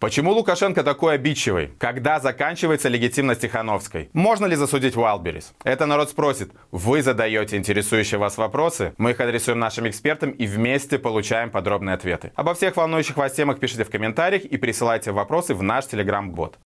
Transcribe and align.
Почему 0.00 0.32
Лукашенко 0.32 0.82
такой 0.82 1.16
обидчивый? 1.16 1.72
Когда 1.76 2.20
заканчивается 2.20 2.88
легитимность 2.88 3.42
Тихановской? 3.42 4.08
Можно 4.14 4.46
ли 4.46 4.56
засудить 4.56 4.96
Уайлдберрис? 4.96 5.52
Это 5.62 5.84
народ 5.84 6.08
спросит. 6.08 6.52
Вы 6.70 7.02
задаете 7.02 7.58
интересующие 7.58 8.18
вас 8.18 8.38
вопросы, 8.38 8.94
мы 8.96 9.10
их 9.10 9.20
адресуем 9.20 9.58
нашим 9.58 9.86
экспертам 9.86 10.30
и 10.30 10.46
вместе 10.46 10.98
получаем 10.98 11.50
подробные 11.50 11.96
ответы. 11.96 12.32
Обо 12.34 12.54
всех 12.54 12.78
волнующих 12.78 13.18
вас 13.18 13.34
темах 13.34 13.60
пишите 13.60 13.84
в 13.84 13.90
комментариях 13.90 14.46
и 14.46 14.56
присылайте 14.56 15.12
вопросы 15.12 15.54
в 15.54 15.62
наш 15.62 15.84
телеграм-бот. 15.84 16.56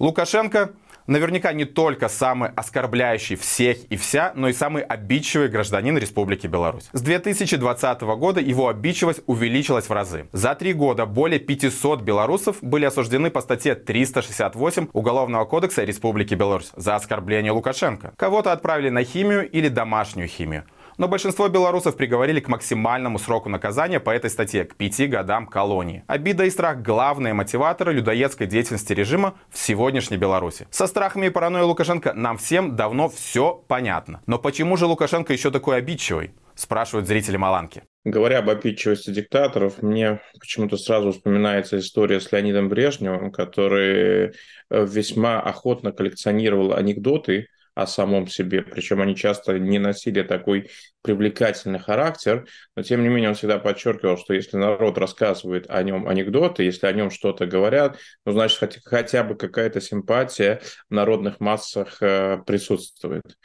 Лукашенко 0.00 0.70
наверняка 1.06 1.52
не 1.52 1.64
только 1.64 2.08
самый 2.08 2.50
оскорбляющий 2.50 3.36
всех 3.36 3.78
и 3.90 3.96
вся, 3.96 4.32
но 4.34 4.48
и 4.48 4.52
самый 4.52 4.82
обидчивый 4.82 5.48
гражданин 5.48 5.96
Республики 5.98 6.46
Беларусь. 6.46 6.88
С 6.92 7.00
2020 7.00 8.00
года 8.02 8.40
его 8.40 8.68
обидчивость 8.68 9.22
увеличилась 9.26 9.88
в 9.88 9.92
разы. 9.92 10.26
За 10.32 10.54
три 10.54 10.72
года 10.72 11.06
более 11.06 11.40
500 11.40 12.02
белорусов 12.02 12.56
были 12.60 12.84
осуждены 12.84 13.30
по 13.30 13.40
статье 13.40 13.74
368 13.74 14.88
Уголовного 14.92 15.44
кодекса 15.44 15.84
Республики 15.84 16.34
Беларусь 16.34 16.72
за 16.76 16.96
оскорбление 16.96 17.52
Лукашенко. 17.52 18.12
Кого-то 18.16 18.52
отправили 18.52 18.90
на 18.90 19.04
химию 19.04 19.48
или 19.48 19.68
домашнюю 19.68 20.28
химию 20.28 20.64
но 20.98 21.08
большинство 21.08 21.48
белорусов 21.48 21.96
приговорили 21.96 22.40
к 22.40 22.48
максимальному 22.48 23.18
сроку 23.18 23.48
наказания 23.48 24.00
по 24.00 24.10
этой 24.10 24.30
статье, 24.30 24.64
к 24.64 24.76
пяти 24.76 25.06
годам 25.06 25.46
колонии. 25.46 26.04
Обида 26.06 26.44
и 26.44 26.50
страх– 26.50 26.82
главные 26.82 27.34
мотиваторы 27.34 27.92
людоедской 27.92 28.46
деятельности 28.46 28.92
режима 28.92 29.34
в 29.50 29.58
сегодняшней 29.58 30.16
Беларуси. 30.16 30.66
Со 30.70 30.86
страхами 30.86 31.26
и 31.26 31.30
паранойей 31.30 31.66
Лукашенко 31.66 32.12
нам 32.14 32.38
всем 32.38 32.76
давно 32.76 33.08
все 33.08 33.62
понятно. 33.68 34.22
Но 34.26 34.38
почему 34.38 34.76
же 34.76 34.86
Лукашенко 34.86 35.32
еще 35.32 35.50
такой 35.50 35.78
обидчивый? 35.78 36.32
Спрашивают 36.54 37.06
зрители 37.06 37.36
Маланки. 37.36 37.82
Говоря 38.04 38.38
об 38.38 38.48
обидчивости 38.48 39.10
диктаторов, 39.10 39.82
мне 39.82 40.20
почему-то 40.40 40.78
сразу 40.78 41.12
вспоминается 41.12 41.78
история 41.78 42.20
с 42.20 42.32
Леонидом 42.32 42.68
Брежневым, 42.68 43.30
который 43.30 44.28
э, 44.28 44.30
весьма 44.70 45.40
охотно 45.40 45.92
коллекционировал 45.92 46.72
анекдоты 46.72 47.48
о 47.76 47.86
самом 47.86 48.26
себе, 48.26 48.62
причем 48.62 49.02
они 49.02 49.14
часто 49.14 49.58
не 49.58 49.78
носили 49.78 50.22
такой 50.22 50.70
привлекательный 51.02 51.78
характер, 51.78 52.48
но 52.74 52.82
тем 52.82 53.02
не 53.02 53.10
менее 53.10 53.28
он 53.28 53.34
всегда 53.34 53.58
подчеркивал, 53.58 54.16
что 54.16 54.32
если 54.32 54.56
народ 54.56 54.96
рассказывает 54.96 55.66
о 55.68 55.82
нем 55.82 56.08
анекдоты, 56.08 56.64
если 56.64 56.86
о 56.86 56.92
нем 56.92 57.10
что-то 57.10 57.46
говорят, 57.46 57.98
ну, 58.24 58.32
значит, 58.32 58.58
хотя, 58.58 58.80
хотя 58.82 59.24
бы 59.24 59.36
какая-то 59.36 59.82
симпатия 59.82 60.62
в 60.88 60.94
народных 60.94 61.38
массах 61.38 61.98
э, 62.00 62.38
присутствует. 62.46 63.36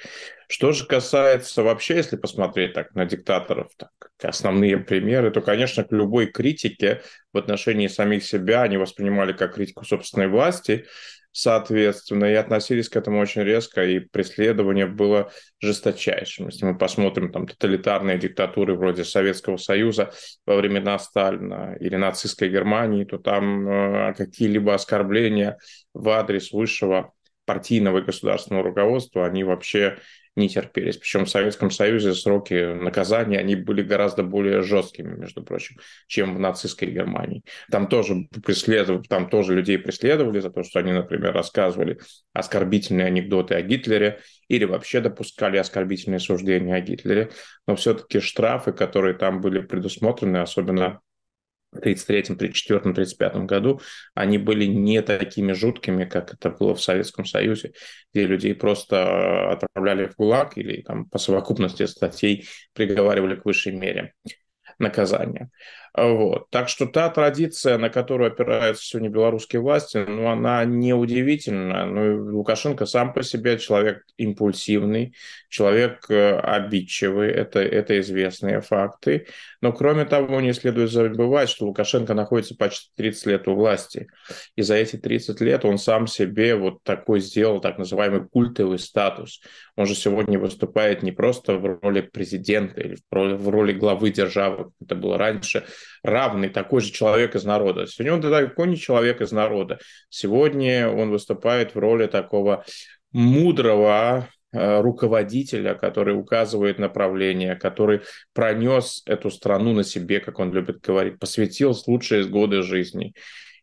Что 0.47 0.71
же 0.71 0.85
касается 0.85 1.61
вообще, 1.61 1.97
если 1.97 2.15
посмотреть 2.15 2.73
так 2.73 2.95
на 2.95 3.05
диктаторов, 3.05 3.67
так, 3.77 3.91
основные 4.21 4.77
примеры, 4.77 5.29
то, 5.31 5.41
конечно, 5.41 5.83
к 5.83 5.91
любой 5.91 6.27
критике 6.27 7.01
в 7.33 7.37
отношении 7.37 7.87
самих 7.87 8.23
себя 8.23 8.61
они 8.61 8.77
воспринимали 8.77 9.33
как 9.33 9.55
критику 9.55 9.83
собственной 9.83 10.29
власти, 10.29 10.85
соответственно, 11.31 12.25
и 12.25 12.33
относились 12.33 12.89
к 12.89 12.95
этому 12.95 13.19
очень 13.19 13.43
резко, 13.43 13.83
и 13.83 13.99
преследование 13.99 14.85
было 14.85 15.31
жесточайшим. 15.59 16.47
Если 16.47 16.65
мы 16.65 16.77
посмотрим 16.77 17.31
там 17.31 17.47
тоталитарные 17.47 18.17
диктатуры 18.17 18.75
вроде 18.75 19.03
Советского 19.03 19.57
Союза 19.57 20.11
во 20.45 20.55
времена 20.57 20.97
Сталина 20.99 21.75
или 21.79 21.95
нацистской 21.95 22.49
Германии, 22.49 23.05
то 23.05 23.17
там 23.17 23.67
э, 23.67 24.13
какие-либо 24.15 24.73
оскорбления 24.73 25.57
в 25.93 26.09
адрес 26.09 26.51
высшего 26.51 27.13
партийного 27.51 27.97
и 27.97 28.03
государственного 28.03 28.63
руководства, 28.63 29.25
они 29.25 29.43
вообще 29.43 29.97
не 30.37 30.47
терпелись. 30.47 30.95
Причем 30.95 31.25
в 31.25 31.29
Советском 31.29 31.69
Союзе 31.69 32.13
сроки 32.13 32.73
наказания, 32.73 33.37
они 33.39 33.57
были 33.57 33.81
гораздо 33.81 34.23
более 34.23 34.61
жесткими, 34.61 35.13
между 35.17 35.43
прочим, 35.43 35.75
чем 36.07 36.33
в 36.33 36.39
нацистской 36.39 36.89
Германии. 36.89 37.43
Там 37.69 37.87
тоже 37.87 38.29
преследовали, 38.45 39.03
там 39.03 39.29
тоже 39.29 39.53
людей 39.53 39.77
преследовали 39.77 40.39
за 40.39 40.49
то, 40.49 40.63
что 40.63 40.79
они, 40.79 40.93
например, 40.93 41.33
рассказывали 41.33 41.99
оскорбительные 42.31 43.07
анекдоты 43.07 43.55
о 43.55 43.61
Гитлере 43.61 44.21
или 44.47 44.63
вообще 44.63 45.01
допускали 45.01 45.57
оскорбительные 45.57 46.21
суждения 46.21 46.75
о 46.75 46.79
Гитлере. 46.79 47.31
Но 47.67 47.75
все-таки 47.75 48.21
штрафы, 48.21 48.71
которые 48.71 49.15
там 49.15 49.41
были 49.41 49.59
предусмотрены, 49.59 50.37
особенно 50.37 51.01
1933, 51.71 52.77
1934, 52.77 52.79
1935 52.79 53.35
году, 53.45 53.81
они 54.13 54.37
были 54.37 54.65
не 54.65 55.01
такими 55.01 55.53
жуткими, 55.53 56.05
как 56.05 56.33
это 56.33 56.49
было 56.49 56.75
в 56.75 56.81
Советском 56.81 57.25
Союзе, 57.25 57.73
где 58.13 58.25
людей 58.25 58.53
просто 58.53 58.95
э, 58.95 59.53
отправляли 59.53 60.07
в 60.07 60.15
ГУЛАГ 60.15 60.57
или 60.57 60.81
там, 60.81 61.05
по 61.05 61.17
совокупности 61.17 61.85
статей 61.85 62.47
приговаривали 62.73 63.35
к 63.35 63.45
высшей 63.45 63.73
мере 63.73 64.13
наказания. 64.79 65.49
Вот. 65.93 66.49
Так 66.51 66.69
что 66.69 66.85
та 66.85 67.09
традиция, 67.09 67.77
на 67.77 67.89
которую 67.89 68.31
опираются 68.31 68.85
сегодня 68.85 69.09
белорусские 69.09 69.61
власти, 69.61 69.97
ну, 69.97 70.29
она 70.29 70.63
не 70.63 70.93
удивительна. 70.93 71.85
Ну, 71.85 72.37
Лукашенко 72.37 72.85
сам 72.85 73.11
по 73.13 73.23
себе 73.23 73.59
человек 73.59 74.05
импульсивный, 74.15 75.13
человек 75.49 76.05
э, 76.09 76.37
обидчивый, 76.39 77.29
это, 77.31 77.59
это 77.59 77.99
известные 77.99 78.61
факты. 78.61 79.27
Но, 79.59 79.73
кроме 79.73 80.05
того, 80.05 80.39
не 80.39 80.53
следует 80.53 80.91
забывать, 80.91 81.49
что 81.49 81.65
Лукашенко 81.65 82.13
находится 82.13 82.55
почти 82.55 82.89
30 82.95 83.25
лет 83.25 83.47
у 83.49 83.55
власти. 83.55 84.07
И 84.55 84.61
за 84.61 84.75
эти 84.75 84.95
30 84.95 85.41
лет 85.41 85.65
он 85.65 85.77
сам 85.77 86.07
себе 86.07 86.55
вот 86.55 86.81
такой 86.83 87.19
сделал 87.19 87.59
так 87.59 87.77
называемый 87.77 88.25
культовый 88.25 88.79
статус. 88.79 89.41
Он 89.75 89.85
же 89.85 89.95
сегодня 89.95 90.39
выступает 90.39 91.03
не 91.03 91.11
просто 91.11 91.55
в 91.55 91.79
роли 91.81 91.99
президента 91.99 92.79
или 92.79 92.95
в 92.95 93.13
роли, 93.13 93.33
в 93.33 93.49
роли 93.49 93.73
главы 93.73 94.11
державы, 94.11 94.65
как 94.65 94.73
это 94.79 94.95
было 94.95 95.17
раньше, 95.17 95.65
равный 96.03 96.49
такой 96.49 96.81
же 96.81 96.91
человек 96.91 97.35
из 97.35 97.43
народа. 97.43 97.87
Сегодня 97.87 98.13
он 98.13 98.21
далеко 98.21 98.65
не 98.65 98.77
человек 98.77 99.21
из 99.21 99.31
народа. 99.31 99.79
Сегодня 100.09 100.89
он 100.89 101.09
выступает 101.09 101.75
в 101.75 101.79
роли 101.79 102.07
такого 102.07 102.65
мудрого 103.11 104.29
э, 104.51 104.81
руководителя, 104.81 105.75
который 105.75 106.17
указывает 106.17 106.79
направление, 106.79 107.55
который 107.55 108.01
пронес 108.33 109.03
эту 109.05 109.29
страну 109.31 109.73
на 109.73 109.83
себе, 109.83 110.19
как 110.19 110.39
он 110.39 110.51
любит 110.51 110.81
говорить, 110.81 111.19
посвятил 111.19 111.75
лучшие 111.87 112.25
годы 112.25 112.61
жизни 112.61 113.13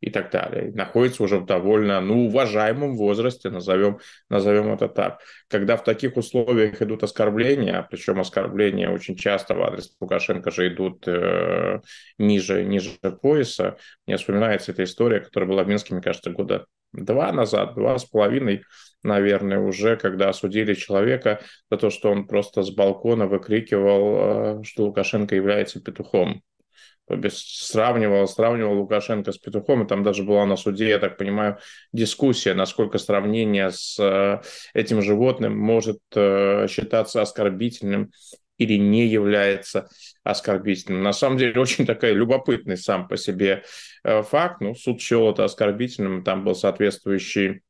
и 0.00 0.10
так 0.10 0.30
далее. 0.30 0.72
Находится 0.72 1.22
уже 1.22 1.38
в 1.38 1.46
довольно 1.46 2.00
ну, 2.00 2.26
уважаемом 2.26 2.96
возрасте, 2.96 3.50
назовем, 3.50 3.98
назовем 4.28 4.72
это 4.72 4.88
так. 4.88 5.20
Когда 5.48 5.76
в 5.76 5.84
таких 5.84 6.16
условиях 6.16 6.80
идут 6.82 7.02
оскорбления, 7.02 7.86
причем 7.90 8.20
оскорбления 8.20 8.90
очень 8.90 9.16
часто 9.16 9.54
в 9.54 9.62
адрес 9.62 9.94
Лукашенко 10.00 10.50
же 10.50 10.68
идут 10.68 11.06
э, 11.08 11.80
ниже, 12.18 12.64
ниже 12.64 12.90
пояса, 13.20 13.76
мне 14.06 14.16
вспоминается 14.16 14.72
эта 14.72 14.84
история, 14.84 15.20
которая 15.20 15.48
была 15.48 15.64
в 15.64 15.68
Минске, 15.68 15.94
мне 15.94 16.02
кажется, 16.02 16.30
года 16.30 16.66
два 16.92 17.32
назад, 17.32 17.74
два 17.74 17.98
с 17.98 18.04
половиной, 18.04 18.62
наверное, 19.02 19.58
уже, 19.58 19.96
когда 19.96 20.28
осудили 20.28 20.74
человека 20.74 21.40
за 21.70 21.76
то, 21.76 21.90
что 21.90 22.10
он 22.10 22.26
просто 22.26 22.62
с 22.62 22.70
балкона 22.70 23.26
выкрикивал, 23.26 24.60
э, 24.60 24.64
что 24.64 24.84
Лукашенко 24.84 25.34
является 25.34 25.80
петухом 25.80 26.42
сравнивал, 27.30 28.26
сравнивал 28.28 28.78
Лукашенко 28.78 29.32
с 29.32 29.38
Петухом, 29.38 29.84
и 29.84 29.88
там 29.88 30.02
даже 30.02 30.22
была 30.22 30.46
на 30.46 30.56
суде, 30.56 30.88
я 30.88 30.98
так 30.98 31.16
понимаю, 31.16 31.58
дискуссия, 31.92 32.54
насколько 32.54 32.98
сравнение 32.98 33.70
с 33.70 33.98
э, 33.98 34.40
этим 34.74 35.02
животным 35.02 35.56
может 35.58 35.98
э, 36.14 36.66
считаться 36.68 37.22
оскорбительным 37.22 38.12
или 38.58 38.74
не 38.74 39.06
является 39.06 39.88
оскорбительным. 40.24 41.02
На 41.02 41.12
самом 41.12 41.38
деле 41.38 41.60
очень 41.60 41.86
такой 41.86 42.12
любопытный 42.12 42.76
сам 42.76 43.08
по 43.08 43.16
себе 43.16 43.62
э, 44.04 44.22
факт. 44.22 44.60
Ну, 44.60 44.74
суд 44.74 45.00
счел 45.00 45.30
это 45.30 45.44
оскорбительным, 45.44 46.24
там 46.24 46.44
был 46.44 46.54
соответствующий 46.54 47.62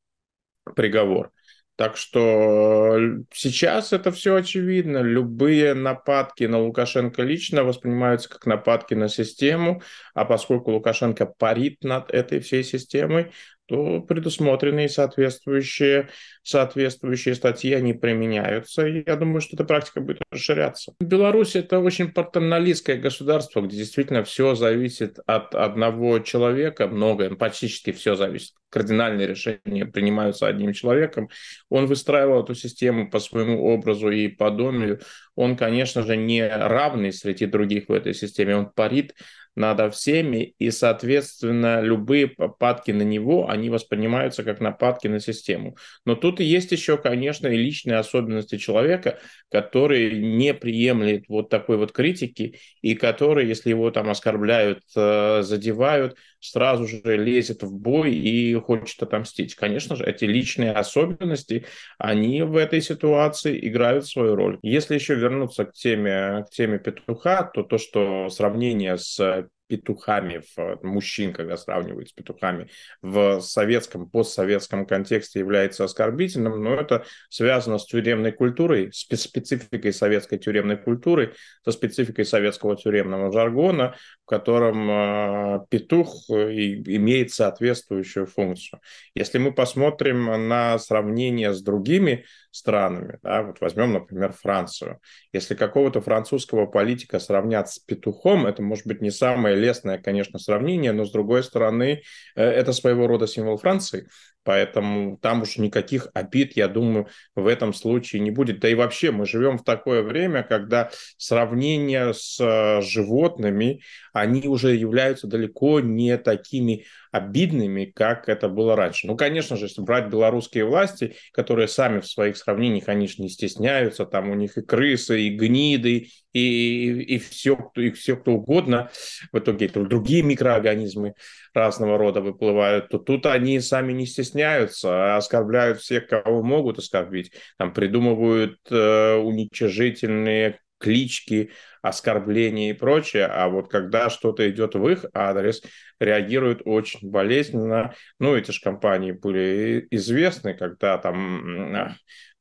приговор. 0.75 1.31
Так 1.79 1.97
что 1.97 2.99
э, 2.99 3.23
сейчас 3.33 3.93
это 3.93 4.11
все 4.11 4.35
очевидно. 4.35 4.99
Любые 4.99 5.75
нападки 5.75 6.43
на 6.43 6.59
Лукашенко 6.59 7.23
лично 7.23 7.63
воспринимаются 7.63 8.29
как 8.29 8.47
нападки 8.47 8.95
на 8.95 9.09
систему, 9.09 9.81
а 10.13 10.25
поскольку 10.25 10.73
Лукашенко 10.73 11.27
парит 11.27 11.85
над 11.85 12.11
этой 12.11 12.41
всей 12.41 12.65
системой, 12.65 13.31
то 13.69 14.01
предусмотренные 14.01 14.89
соответствующие, 14.89 16.09
соответствующие 16.43 17.35
статьи, 17.35 17.75
они 17.75 17.93
применяются. 17.93 18.87
И 18.87 19.05
я 19.07 19.15
думаю, 19.15 19.43
что 19.43 19.57
эта 19.57 19.65
практика 19.65 20.01
будет 20.01 20.23
расширяться. 20.31 20.95
Беларусь– 21.01 21.55
это 21.55 21.79
очень 21.79 22.11
паттерналистское 22.11 22.97
государство, 22.97 23.61
где 23.61 23.77
действительно 23.77 24.25
все 24.25 24.55
зависит 24.55 25.19
от 25.27 25.55
одного 25.55 26.19
человека, 26.21 26.89
многое, 26.89 27.29
почти 27.35 27.93
все 27.93 28.15
зависит. 28.15 28.55
Кардинальные 28.71 29.27
решения 29.27 29.85
принимаются 29.85 30.47
одним 30.47 30.73
человеком. 30.73 31.29
Он 31.69 31.87
выстраивал 31.87 32.45
эту 32.45 32.55
систему 32.55 33.11
по 33.11 33.19
своему 33.19 33.65
образу 33.67 34.11
и 34.11 34.29
подобию. 34.29 35.01
Он, 35.35 35.57
конечно 35.57 36.03
же, 36.03 36.17
не 36.17 36.47
равный 36.47 37.13
среди 37.13 37.45
других 37.45 37.89
в 37.89 37.93
этой 37.93 38.15
системе. 38.15 38.57
Он 38.57 38.71
парит 38.71 39.15
над 39.59 39.95
всеми, 39.95 40.55
и, 40.59 40.71
соответственно, 40.71 41.81
любые 41.81 42.33
нападки 42.39 42.93
на 42.93 43.03
него, 43.03 43.51
они 43.51 43.71
воспринимаются 43.71 44.45
как 44.45 44.61
нападки 44.61 45.09
на 45.09 45.21
систему. 45.21 45.77
Но 46.05 46.15
тут 46.15 46.41
есть 46.41 46.73
еще, 46.73 46.97
конечно, 46.97 47.49
и 47.49 47.57
личные 47.57 47.99
особенности 47.99 48.57
человека, 48.57 49.19
который 49.51 50.23
не 50.23 50.55
приемлет 50.55 51.25
вот 51.29 51.49
такой 51.51 51.77
вот 51.77 51.93
критики, 51.93 52.59
и 52.83 52.95
который, 52.95 53.47
если 53.47 53.71
его 53.71 53.91
там 53.91 54.09
оскорбляют, 54.09 54.83
э, 54.97 55.43
задевают, 55.43 56.17
сразу 56.41 56.87
же 56.87 57.01
лезет 57.05 57.63
в 57.63 57.73
бой 57.73 58.15
и 58.15 58.55
хочет 58.55 59.03
отомстить. 59.03 59.55
Конечно 59.55 59.97
же, 59.97 60.05
эти 60.05 60.25
личные 60.25 60.73
особенности, 60.73 61.67
они 61.99 62.43
в 62.43 62.57
этой 62.57 62.81
ситуации 62.81 63.59
играют 63.69 64.07
свою 64.07 64.35
роль. 64.35 64.59
Если 64.63 64.95
еще 64.95 65.15
вернуться 65.15 65.65
к 65.65 65.73
теме, 65.73 66.45
к 66.45 66.51
теме 66.51 66.79
петуха, 66.79 67.43
то 67.43 67.63
то, 67.63 67.79
что 67.79 68.29
сравнение 68.29 68.99
с 68.99 69.49
петухами, 69.69 70.43
в, 70.57 70.81
мужчин, 70.83 71.33
когда 71.33 71.57
сравнивают 71.57 72.09
с 72.09 72.13
петухами, 72.13 72.69
в 73.03 73.41
советском, 73.41 74.09
постсоветском 74.09 74.87
контексте 74.87 75.39
является 75.39 75.85
оскорбительным, 75.85 76.63
но 76.63 76.75
это 76.75 77.05
связано 77.29 77.79
с 77.79 77.87
тюремной 77.87 78.33
культурой, 78.33 78.91
с 78.93 79.07
спецификой 79.17 79.93
советской 79.93 80.39
тюремной 80.39 80.77
культуры, 80.77 81.35
со 81.65 81.73
спецификой 81.73 82.25
советского 82.25 82.77
тюремного 82.77 83.31
жаргона, 83.33 83.95
в 84.25 84.29
котором 84.29 84.91
э, 84.91 85.61
петух 85.69 86.29
имеет 86.31 87.31
соответствующую 87.31 88.27
функцию. 88.27 88.81
Если 89.15 89.39
мы 89.39 89.53
посмотрим 89.53 90.49
на 90.49 90.79
сравнение 90.79 91.53
с 91.53 91.63
другими 91.63 92.25
странами. 92.51 93.19
Да? 93.23 93.43
Вот 93.43 93.61
возьмем, 93.61 93.93
например, 93.93 94.33
Францию. 94.33 95.01
Если 95.33 95.55
какого-то 95.55 96.01
французского 96.01 96.67
политика 96.67 97.19
сравнять 97.19 97.69
с 97.69 97.79
петухом, 97.79 98.47
это 98.47 98.63
может 98.63 98.87
быть 98.87 99.01
не 99.01 99.11
самое 99.11 99.57
лестное, 99.57 99.99
конечно, 99.99 100.39
сравнение, 100.39 100.93
но 100.93 101.05
с 101.05 101.13
другой 101.13 101.43
стороны, 101.43 102.03
э, 102.37 102.43
это 102.43 102.73
своего 102.73 103.07
рода 103.07 103.27
символ 103.27 103.59
Франции. 103.59 104.09
Поэтому 104.45 105.19
там 105.19 105.43
уж 105.43 105.59
никаких 105.59 106.09
обид, 106.15 106.57
я 106.57 106.69
думаю, 106.69 107.09
в 107.35 107.47
этом 107.47 107.75
случае 107.75 108.23
не 108.23 108.31
будет. 108.31 108.61
Да 108.61 108.69
и 108.69 108.75
вообще 108.75 109.11
мы 109.11 109.27
живем 109.27 109.59
в 109.59 109.63
такое 109.65 110.03
время, 110.03 110.43
когда 110.43 110.91
сравнения 111.19 112.15
с 112.15 112.41
э, 112.41 112.81
животными, 112.81 113.83
они 114.15 114.49
уже 114.49 114.75
являются 114.75 115.27
далеко 115.27 115.81
не 115.81 116.17
такими 116.17 116.87
обидными, 117.13 117.85
как 117.87 118.29
это 118.29 118.49
было 118.49 118.77
раньше. 118.77 119.07
Ну, 119.07 119.17
конечно 119.17 119.57
же, 119.57 119.67
если 119.67 119.83
брать 119.83 120.09
белорусские 120.09 120.65
власти, 120.65 121.17
которые 121.33 121.69
сами 121.69 122.01
в 122.01 122.07
своих 122.07 122.37
сравнениях, 122.37 122.89
они 122.89 123.09
же 123.09 123.23
не 123.23 123.29
стесняются, 123.29 124.05
там 124.05 124.31
у 124.31 124.35
них 124.35 124.59
и 124.59 124.63
крысы, 124.63 125.23
и 125.23 125.37
гниды, 125.37 126.09
и, 126.33 127.03
и, 127.03 127.19
все, 127.19 127.71
и 127.75 127.91
все, 127.91 128.17
кто 128.17 128.33
угодно, 128.33 128.91
в 129.33 129.39
итоге 129.39 129.67
это 129.67 129.83
другие 129.85 130.23
микроорганизмы 130.23 131.15
разного 131.55 131.99
рода 131.99 132.21
выплывают, 132.21 132.89
то 132.89 132.99
тут 132.99 133.27
они 133.27 133.61
сами 133.61 133.93
не 133.93 134.07
стесняются, 134.07 135.15
а 135.15 135.17
оскорбляют 135.17 135.81
всех, 135.81 136.07
кого 136.07 136.43
могут 136.43 136.79
оскорбить, 136.79 137.33
там 137.57 137.73
придумывают 137.73 138.59
э, 138.71 139.15
уничижительные 139.15 140.61
клички, 140.79 141.51
оскорбления 141.83 142.71
и 142.71 142.75
прочее, 142.75 143.27
а 143.27 143.49
вот 143.49 143.71
когда 143.71 144.11
что-то 144.11 144.49
идет 144.51 144.75
в 144.75 144.89
их 144.89 145.05
адрес, 145.15 145.63
реагируют 146.01 146.63
очень 146.65 147.11
болезненно. 147.11 147.95
Ну, 148.19 148.37
эти 148.37 148.51
же 148.51 148.61
компании 148.61 149.13
были 149.13 149.87
известны, 149.91 150.55
когда 150.55 150.99
там 150.99 151.97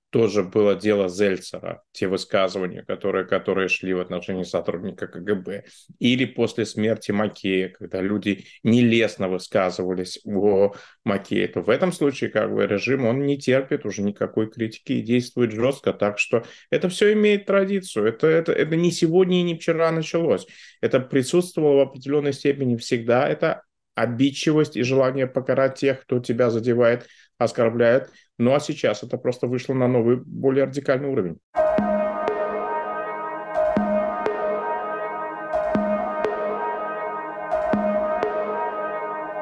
тоже 0.09 0.43
было 0.43 0.75
дело 0.75 1.09
Зельцера, 1.09 1.83
те 1.91 2.07
высказывания, 2.07 2.83
которые, 2.83 3.25
которые 3.25 3.67
шли 3.67 3.93
в 3.93 3.99
отношении 3.99 4.43
сотрудника 4.43 5.07
КГБ. 5.07 5.65
Или 5.99 6.25
после 6.25 6.65
смерти 6.65 7.11
Макея, 7.11 7.69
когда 7.69 8.01
люди 8.01 8.45
нелестно 8.63 9.27
высказывались 9.27 10.19
о 10.25 10.73
Макее, 11.03 11.47
то 11.47 11.61
в 11.61 11.69
этом 11.69 11.91
случае 11.91 12.29
как 12.29 12.53
бы 12.53 12.65
режим, 12.65 13.05
он 13.05 13.25
не 13.25 13.37
терпит 13.37 13.85
уже 13.85 14.01
никакой 14.01 14.49
критики 14.49 14.93
и 14.93 15.01
действует 15.01 15.51
жестко. 15.51 15.93
Так 15.93 16.19
что 16.19 16.45
это 16.69 16.87
все 16.87 17.11
имеет 17.13 17.45
традицию. 17.45 18.07
Это, 18.07 18.27
это, 18.27 18.53
это 18.53 18.75
не 18.75 18.91
сегодня 18.91 19.39
и 19.39 19.43
не 19.43 19.55
вчера 19.55 19.91
началось. 19.91 20.47
Это 20.79 21.01
присутствовало 21.01 21.77
в 21.77 21.89
определенной 21.89 22.33
степени 22.33 22.77
всегда. 22.77 23.27
Это 23.27 23.63
обидчивость 23.97 24.77
и 24.77 24.83
желание 24.83 25.25
покарать 25.25 25.79
тех, 25.79 26.03
кто 26.03 26.19
тебя 26.19 26.51
задевает, 26.51 27.07
оскорбляет. 27.37 28.11
Ну 28.37 28.53
а 28.53 28.59
сейчас 28.59 29.03
это 29.03 29.17
просто 29.17 29.47
вышло 29.47 29.73
на 29.73 29.87
новый, 29.87 30.17
более 30.17 30.65
радикальный 30.65 31.09
уровень. 31.09 31.37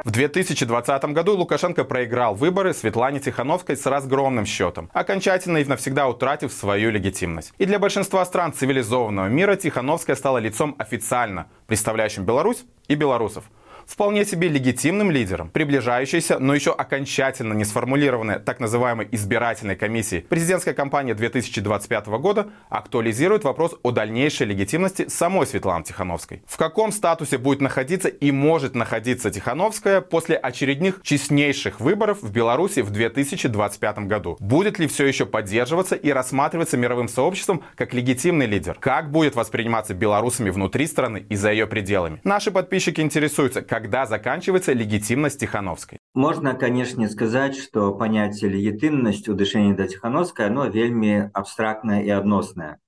В 0.06 0.12
2020 0.12 1.06
году 1.06 1.36
Лукашенко 1.36 1.84
проиграл 1.84 2.36
выборы 2.36 2.74
Светлане 2.74 3.20
Тихановской 3.20 3.76
с 3.76 3.86
разгромным 3.88 4.46
счетом, 4.46 4.90
окончательно 4.94 5.58
и 5.58 5.66
навсегда 5.66 6.08
утратив 6.08 6.54
свою 6.54 6.92
легитимность. 6.92 7.54
И 7.58 7.66
для 7.66 7.80
большинства 7.80 8.24
стран 8.24 8.54
цивилизованного 8.54 9.28
мира 9.28 9.56
Тихановская 9.56 10.16
стала 10.16 10.38
лицом 10.38 10.76
официально, 10.78 11.48
представляющим 11.66 12.24
Беларусь 12.24 12.66
и 12.88 12.94
белорусов 12.94 13.46
вполне 13.86 14.26
себе 14.26 14.48
легитимным 14.48 15.12
лидером, 15.12 15.50
приближающейся, 15.50 16.40
но 16.40 16.54
еще 16.54 16.72
окончательно 16.72 17.54
не 17.54 17.66
сформулированной 17.66 18.40
так 18.40 18.60
называемой 18.60 19.08
избирательной 19.12 19.76
комиссии 19.76 20.26
президентская 20.28 20.74
кампания 20.74 21.14
2025 21.14 22.08
года 22.08 22.48
актуализирует 22.70 23.44
вопрос 23.44 23.76
о 23.84 23.92
дальнейшей 23.92 24.48
легитимности 24.48 25.08
самой 25.08 25.48
Светланы 25.48 25.84
Тихановской. 25.84 26.44
В 26.46 26.58
каком 26.58 26.92
статусе 26.92 27.38
будет 27.38 27.62
находиться 27.62 28.10
и 28.10 28.32
может 28.32 28.76
находиться 28.76 29.32
Тихановская 29.32 30.02
после 30.02 30.36
очередных 30.36 31.02
честнейших 31.04 31.80
выборов 31.80 32.22
в 32.22 32.32
Беларуси 32.32 32.82
в 32.82 32.92
2025 32.92 34.00
году? 34.00 34.38
Будет 34.40 34.80
ли 34.80 34.88
все 34.88 35.06
еще 35.06 35.26
поддерживаться 35.26 35.96
и 35.96 36.10
рассматриваться 36.10 36.78
мировым 36.78 37.08
сообществом 37.08 37.64
как 37.76 37.94
легитимный 37.94 38.46
лидер? 38.46 38.78
Как 38.80 39.12
будет 39.12 39.36
восприниматься 39.36 39.94
белорусами 39.94 40.50
внутри 40.50 40.88
страны 40.88 41.26
и 41.30 41.36
за 41.36 41.52
ее 41.52 41.68
пределами? 41.68 42.20
Наши 42.24 42.52
подписчики 42.52 43.02
интересуются, 43.02 43.62
когда 43.75 44.07
заканчивается 44.07 44.73
легитимность 44.73 45.41
Тихановской? 45.41 45.99
Можно, 46.15 46.55
конечно, 46.55 47.09
сказать, 47.09 47.57
что 47.57 47.95
понятие 47.95 48.51
легитимность 48.51 49.29
у 49.29 49.35
дышения 49.35 49.75
до 49.75 49.87
Тихановской, 49.87 50.47
оно 50.47 50.67
вельми 50.67 51.31
абстрактное 51.33 52.03
и 52.03 52.09
адносное. 52.09 52.79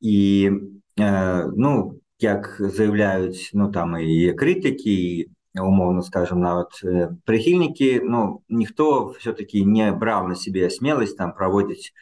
И, 0.00 0.50
э, 0.96 1.44
ну, 1.46 2.00
как 2.20 2.56
заявляют, 2.58 3.36
ну, 3.52 3.70
там 3.70 3.96
и 3.96 4.32
критики, 4.32 4.88
и 4.88 5.30
умовно 5.58 6.02
скажем, 6.02 6.40
нават 6.40 6.72
э, 6.82 7.10
прихильники, 7.24 8.00
ну, 8.02 8.42
никто 8.48 9.12
все-таки 9.14 9.64
не 9.64 9.92
брал 9.92 10.26
на 10.26 10.34
себе 10.34 10.70
смелость 10.70 11.16
там 11.16 11.34
проводить 11.34 11.92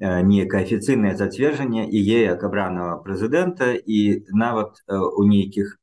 э, 0.00 0.22
некае 0.22 0.64
афіцыйнае 0.64 1.16
зацверджанне 1.16 1.84
і 1.88 1.98
е 2.00 2.20
як 2.32 2.44
абранага 2.44 3.00
прэзідэнта 3.04 3.76
і 3.76 4.24
нават 4.32 4.80
э, 4.88 4.96
у 4.96 5.24
нейкіх 5.24 5.78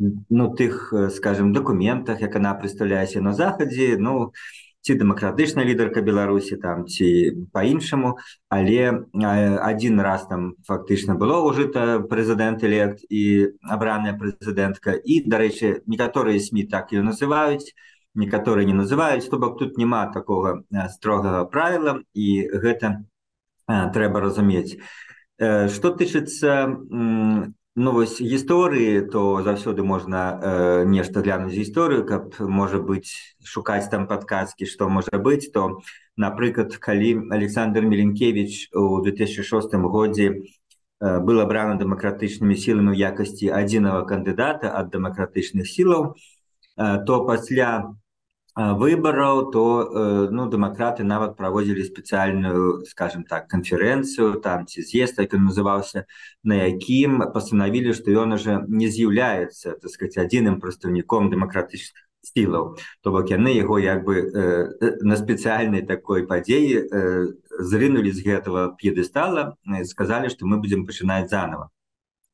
ну 0.00 0.54
тых 0.54 0.92
скажем 1.14 1.52
документах 1.52 2.20
як 2.20 2.36
она 2.36 2.54
представляецца 2.54 3.20
на 3.20 3.34
захадзе 3.34 3.96
ну 3.98 4.32
ці 4.80 4.96
дэмакратычная 4.96 5.64
лідарка 5.68 6.00
беларусі 6.00 6.56
там 6.56 6.86
ці 6.88 7.36
по-іншаму 7.52 8.16
але 8.48 9.04
один 9.60 10.00
раз 10.00 10.24
там 10.26 10.56
фактычна 10.64 11.14
было 11.20 11.44
ўжыта 11.44 12.00
прэзідэнт 12.00 12.64
элект 12.64 13.04
і 13.12 13.52
абраная 13.60 14.16
прэзідэнтка 14.16 14.96
і 15.04 15.20
дарэчы 15.28 15.84
некаторыя 15.84 16.40
сМ 16.40 16.64
так 16.72 16.96
і 16.96 17.04
называюць 17.04 17.76
некаторыя 18.16 18.64
не 18.64 18.72
называюць 18.72 19.28
то 19.28 19.36
бок 19.36 19.58
тут 19.60 19.76
няма 19.76 20.08
такого 20.08 20.64
строгага 20.96 21.44
правіла 21.44 22.00
і 22.16 22.48
гэта 22.48 23.04
трэба 23.68 24.24
разумець 24.24 24.80
что 25.36 25.92
тычыцца 25.92 26.72
Ну 27.80 27.92
вось 27.96 28.20
гісторыі 28.20 29.08
то 29.08 29.40
заўсёды 29.40 29.80
можна 29.80 30.36
э, 30.36 30.84
нешта 30.84 31.22
глянуць 31.24 31.56
гісторыю 31.56 32.04
каб 32.04 32.36
можа 32.36 32.76
быць 32.76 33.08
шукаць 33.40 33.88
там 33.88 34.04
падказкі 34.10 34.68
што 34.68 34.88
можа 34.92 35.16
быць 35.16 35.48
то 35.54 35.80
напрыклад 36.12 36.76
калі 36.76 37.32
александр 37.32 37.88
меленкевич 37.88 38.68
у 38.76 39.00
2006 39.00 39.72
годзе 39.88 40.28
э, 40.28 41.20
был 41.24 41.40
абрана 41.40 41.80
дэмакратычнымі 41.80 42.52
сіламі 42.52 42.92
ў 42.92 43.00
якасці 43.00 43.48
адзінага 43.48 44.04
кандыдата 44.04 44.76
ад 44.76 44.92
дэмакратычных 44.92 45.64
сілаў 45.64 46.12
э, 46.12 47.00
то 47.08 47.24
пасля 47.24 47.96
выбораў 48.60 49.50
то 49.52 49.64
э, 49.82 50.28
ну 50.30 50.46
дэмакраты 50.50 51.04
нават 51.04 51.36
праводзілі 51.36 51.84
спецыяльную 51.86 52.84
скажем 52.84 53.24
так 53.24 53.48
канферэнцыю 53.48 54.40
там 54.44 54.66
ці 54.66 54.82
з'езд 54.82 55.16
так 55.16 55.32
ён 55.34 55.48
называўся 55.48 56.04
на 56.42 56.66
якім 56.68 57.24
пастанавілі 57.32 57.94
што 57.96 58.10
ён 58.10 58.36
уже 58.36 58.60
не 58.68 58.92
з'яўляецца 58.92 59.80
так 59.80 59.90
сказать 59.90 60.18
адзіным 60.18 60.60
прадстаўніком 60.60 61.30
дэмакратычных 61.32 62.04
сілаў 62.20 62.76
то 63.00 63.10
бок 63.16 63.32
яны 63.32 63.56
яго 63.56 63.78
як 63.78 64.04
бы 64.04 64.20
э, 64.20 64.98
на 65.00 65.16
спецыяльнай 65.16 65.86
такой 65.86 66.26
падзеі 66.26 66.84
э, 66.84 67.32
зрынулі 67.58 68.12
з 68.12 68.20
гэтага 68.28 68.76
п'едыстала 68.76 69.56
сказалі 69.88 70.28
што 70.28 70.44
мы 70.44 70.60
будзем 70.60 70.84
пачынаць 70.84 71.30
заново 71.32 71.70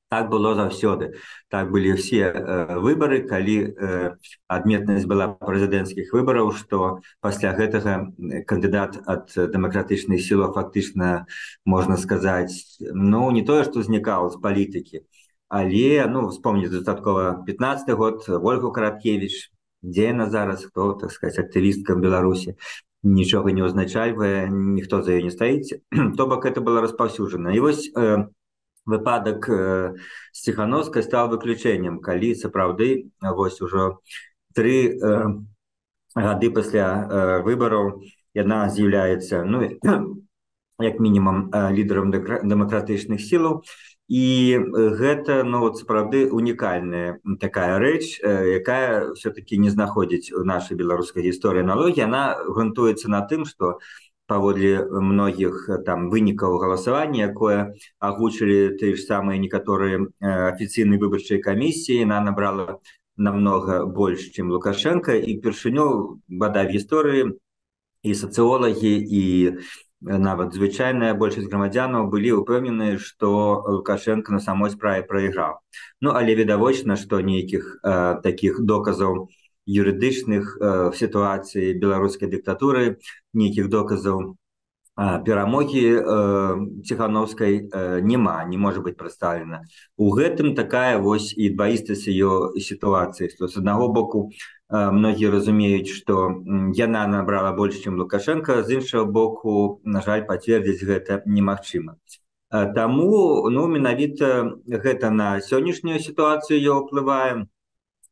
так 0.08 0.30
было 0.30 0.54
заўсёды 0.54 1.14
так 1.48 1.70
былі 1.70 1.92
все 1.98 2.30
э, 2.30 2.78
выборы 2.78 3.26
калі 3.26 3.56
э, 3.58 4.10
адметнасць 4.46 5.06
была 5.06 5.34
прэзідэнцкіх 5.34 6.12
выбараў 6.12 6.52
что 6.54 7.00
пасля 7.20 7.52
гэтага 7.58 8.14
кандыдат 8.46 9.02
ад 9.06 9.34
дэмакратычных 9.34 10.22
сілаў 10.22 10.54
фактычна 10.54 11.26
можна 11.64 11.96
сказаць 11.96 12.78
ну 12.80 13.30
не 13.30 13.42
тое 13.42 13.64
что 13.64 13.82
знікаў 13.82 14.30
з 14.30 14.40
палітыкі 14.40 15.02
але 15.48 16.06
ну 16.06 16.28
вспомніць 16.28 16.70
дастаткова 16.70 17.42
15 17.46 17.90
год 17.98 18.24
ольгу 18.28 18.72
караткевич 18.72 19.50
дзе 19.82 20.10
яна 20.14 20.30
зараз 20.30 20.64
хто 20.64 20.92
так 20.94 21.10
сказать 21.10 21.38
актывісткам 21.38 22.00
беларусі 22.00 22.54
нічога 23.02 23.50
не 23.54 23.62
ўзначальвае 23.62 24.50
ніхто 24.50 25.02
за 25.02 25.18
ее 25.18 25.22
не 25.26 25.30
стаіць 25.30 25.78
то 26.16 26.26
бок 26.26 26.46
это 26.46 26.60
было 26.60 26.80
распаўсюджана 26.82 27.54
і 27.54 27.60
вось 27.60 27.90
э, 27.94 28.26
выпадак 28.86 29.48
э, 29.50 29.94
з 30.32 30.38
ціхановскай 30.46 31.02
стаў 31.02 31.34
выключэннем 31.34 32.00
калі 32.00 32.34
сапраўды 32.34 33.10
вось 33.20 33.60
ужо 33.60 33.98
тры 34.54 34.94
э, 34.94 35.26
гады 36.14 36.50
пасля 36.50 36.86
э, 36.86 37.42
выбараў 37.42 38.00
яна 38.34 38.68
з'яўляецца 38.70 39.44
ну 39.44 39.60
як 40.90 41.00
мінімум 41.00 41.50
э, 41.50 41.72
лідарам 41.74 42.14
дэмакратычных 42.14 43.20
сілаў 43.20 43.62
і 44.08 44.58
гэта 44.70 45.42
ну 45.42 45.60
вот 45.66 45.78
сапраўды 45.82 46.30
унікальная 46.30 47.18
такая 47.40 47.78
рэч 47.78 48.22
э, 48.22 48.62
якая 48.62 49.12
все-таки 49.18 49.58
не 49.58 49.70
знаходзіць 49.70 50.30
у 50.30 50.44
нашай 50.46 50.78
беларускай 50.78 51.26
гісторыі 51.26 51.66
аналогіі. 51.66 52.06
Она 52.06 52.38
грунтуецца 52.38 53.10
на 53.10 53.26
тым 53.26 53.44
что 53.44 53.66
у 53.66 53.80
паводле 54.26 54.84
многіх 54.90 55.70
э, 55.70 55.78
там 55.86 56.10
вынікаў 56.10 56.58
галасавання 56.58 57.30
якое 57.30 57.74
агучылі 57.98 58.76
ты 58.76 58.94
ж 58.96 59.06
самыя 59.06 59.38
некаторыя 59.38 60.02
э, 60.02 60.06
афіцыйнай 60.52 60.98
выбарчай 60.98 61.38
камісіі 61.38 62.04
на 62.04 62.20
набрала 62.20 62.78
намного 63.16 63.86
больш 63.86 64.28
чым 64.36 64.52
лукашенко. 64.52 65.16
І 65.16 65.40
першыню 65.40 66.20
бада 66.28 66.66
гісторыі 66.68 67.38
і 68.02 68.14
сацыолагі 68.14 68.94
і 68.98 69.24
э, 69.50 69.54
нават 70.04 70.54
звычайная 70.54 71.14
большасць 71.14 71.48
грамадзянаў 71.48 72.10
былі 72.12 72.42
ўпэўненыя 72.42 72.98
што 72.98 73.30
лукашенко 73.78 74.34
на 74.34 74.42
самой 74.42 74.70
справе 74.70 75.02
прайграў 75.02 75.58
ну 76.04 76.12
але 76.12 76.36
відавочна 76.38 76.98
што 77.00 77.22
нейкіх 77.24 77.80
э, 77.82 78.20
таких 78.22 78.60
доказаў 78.62 79.26
не 79.26 79.45
юрыдычных 79.66 80.56
э, 80.60 80.90
сітуацый 80.94 81.74
беларускай 81.74 82.30
дыктатуры 82.30 82.98
нейкіх 83.34 83.68
доказаў 83.68 84.20
э, 84.30 84.34
перамогі 85.26 85.86
э, 85.90 86.02
ціхановскай 86.86 87.66
э, 87.66 88.00
няма 88.00 88.44
не 88.44 88.58
можа 88.58 88.80
быть 88.80 88.96
прадстаўлена 88.96 89.66
у 89.96 90.14
гэтым 90.14 90.54
такая 90.54 90.98
вось 90.98 91.34
і 91.34 91.50
дваістасць 91.50 92.06
ее 92.06 92.54
сітуацыі 92.54 93.28
што 93.34 93.48
з 93.48 93.58
аднаго 93.58 93.88
боку 93.88 94.30
э, 94.30 94.90
многія 94.90 95.30
разумеюць 95.34 95.90
што 95.90 96.30
яна 96.78 97.06
набрала 97.10 97.50
больш 97.52 97.82
чым 97.82 97.98
лукашенко 97.98 98.62
з 98.62 98.78
іншага 98.78 99.04
боку 99.04 99.80
на 99.84 100.00
жаль 100.00 100.22
пацвердзіць 100.30 100.86
гэта 100.86 101.22
немагчыма. 101.26 101.98
Э, 102.54 102.72
Таму 102.72 103.50
ну 103.50 103.66
менавіта 103.66 104.54
гэта 104.64 105.10
на 105.10 105.40
сённяшнюю 105.42 105.98
сітуацыю 105.98 106.62
ее 106.62 106.78
ўплываем 106.78 107.50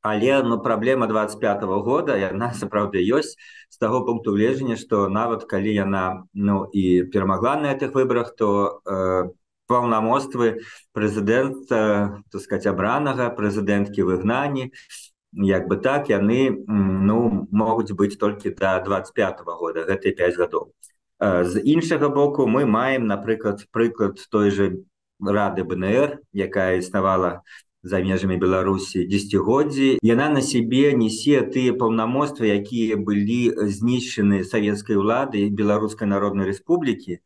але 0.04 0.42
ну 0.42 0.60
праблема 0.60 1.06
25 1.06 1.62
-го 1.64 1.80
года 1.80 2.16
яна 2.16 2.52
сапраўды 2.52 3.00
ёсць 3.00 3.40
з 3.72 3.76
таго 3.80 4.04
пункту 4.04 4.36
гледжання 4.36 4.76
што 4.76 5.08
нават 5.08 5.48
калі 5.48 5.72
яна 5.72 6.28
ну 6.34 6.68
і 6.72 7.08
перамагла 7.08 7.56
на 7.56 7.72
гэтых 7.72 7.96
выбарах 7.96 8.36
то 8.36 8.80
э, 8.84 9.32
паўнамоствы 9.66 10.60
прэзідэнт 10.92 11.72
то 11.72 12.36
сказать 12.38 12.68
абранага 12.68 13.32
прэзідэнткі 13.32 14.04
выгнані 14.04 14.76
як 15.32 15.72
бы 15.72 15.80
так 15.80 16.12
яны 16.12 16.52
ну 16.68 17.48
могуць 17.50 17.96
быць 17.96 18.20
толькі 18.20 18.52
до 18.52 18.84
25 18.84 19.40
-го 19.40 19.56
года 19.56 19.88
гэтай 19.88 20.12
5 20.12 20.36
гадоў. 20.36 20.68
Э, 21.18 21.44
з 21.44 21.64
іншага 21.64 22.08
боку 22.08 22.46
мы 22.46 22.66
маем 22.66 23.06
напрыклад 23.06 23.64
прыклад 23.72 24.20
той 24.30 24.50
же 24.50 24.84
рады 25.20 25.64
бнр 25.64 26.20
якая 26.32 26.76
існавала 26.76 27.40
за 27.84 28.00
межамі 28.00 28.36
беларусі 28.40 29.04
десятгоддзі 29.12 29.88
яна 30.08 30.28
на 30.34 30.40
сябе 30.40 30.96
несе 30.96 31.44
тыя 31.54 31.76
паўнамоцтвы 31.80 32.50
якія 32.56 32.96
былі 32.96 33.40
знішчаны 33.76 34.40
савецкай 34.48 34.96
улады 35.00 35.44
беларускай 35.62 36.08
народнай 36.08 36.48
рэспублікі 36.48 37.20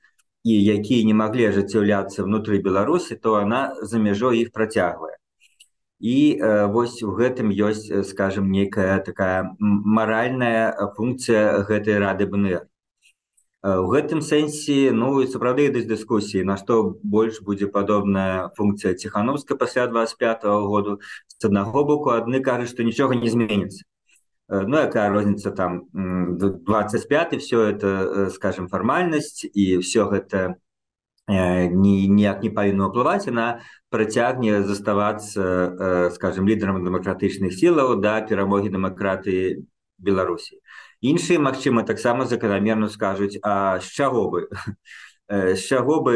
і 0.45 0.55
якія 0.75 1.07
не 1.07 1.15
маглі 1.21 1.47
ажыццяўляцца 1.51 2.27
внутры 2.27 2.59
беларусі 2.65 3.19
то 3.23 3.39
она 3.43 3.63
за 3.83 4.03
мяжой 4.03 4.43
іх 4.43 4.53
працягвае. 4.53 5.15
І 5.99 6.39
э, 6.39 6.67
вось 6.71 7.03
у 7.03 7.11
гэтым 7.15 7.51
ёсць 7.51 7.91
скажем 8.11 8.51
нейкая 8.51 8.99
такая 9.03 9.55
маральная 9.59 10.75
функцыя 10.97 11.63
гэтай 11.71 11.99
рады 11.99 12.27
бнр 12.27 12.67
у 13.63 13.91
гэтым 13.91 14.23
сэнсе 14.23 14.93
ну 14.95 15.19
сапраўды 15.27 15.67
ідуць 15.67 15.89
дыскусіі 15.91 16.47
на 16.47 16.55
што 16.57 16.95
больш 17.03 17.41
будзе 17.43 17.67
падобная 17.67 18.51
функція 18.55 18.95
ціхановска 18.95 19.57
пасля 19.57 19.87
25 19.87 20.45
-го 20.45 20.67
году 20.71 21.01
з 21.27 21.45
аднаго 21.45 21.85
боку 21.85 22.11
адны 22.11 22.41
кажуць 22.41 22.71
што 22.71 22.83
нічога 22.83 23.19
не 23.19 23.31
зменіцца 23.31 23.83
ну 24.49 24.79
якая 24.79 25.11
розніца 25.11 25.51
там 25.51 25.91
25 25.93 27.37
все 27.43 27.75
это 27.75 28.31
скажем 28.31 28.69
фармальнасць 28.69 29.45
і 29.53 29.79
все 29.79 30.07
гэта 30.07 30.55
ніяк 31.29 32.43
не 32.43 32.51
павінна 32.51 32.89
ўплываць 32.89 33.27
на 33.27 33.61
працягне 33.91 34.63
заставацца 34.63 36.11
скажем 36.15 36.47
лідарам 36.47 36.87
дэмакратычных 36.87 37.53
сілаў 37.59 37.99
да 38.01 38.23
перамогі 38.23 38.71
дэмакратыі 38.71 39.67
беларусі 39.99 40.63
іншыя 41.02 41.40
магчыма 41.40 41.84
таксама 41.84 42.26
заканамерна 42.26 42.90
скажуць 42.90 43.40
а 43.44 43.80
з 43.80 43.90
чаго 43.92 44.30
бы 44.30 44.48
з 45.30 45.62
чаго 45.68 46.02
бы 46.04 46.14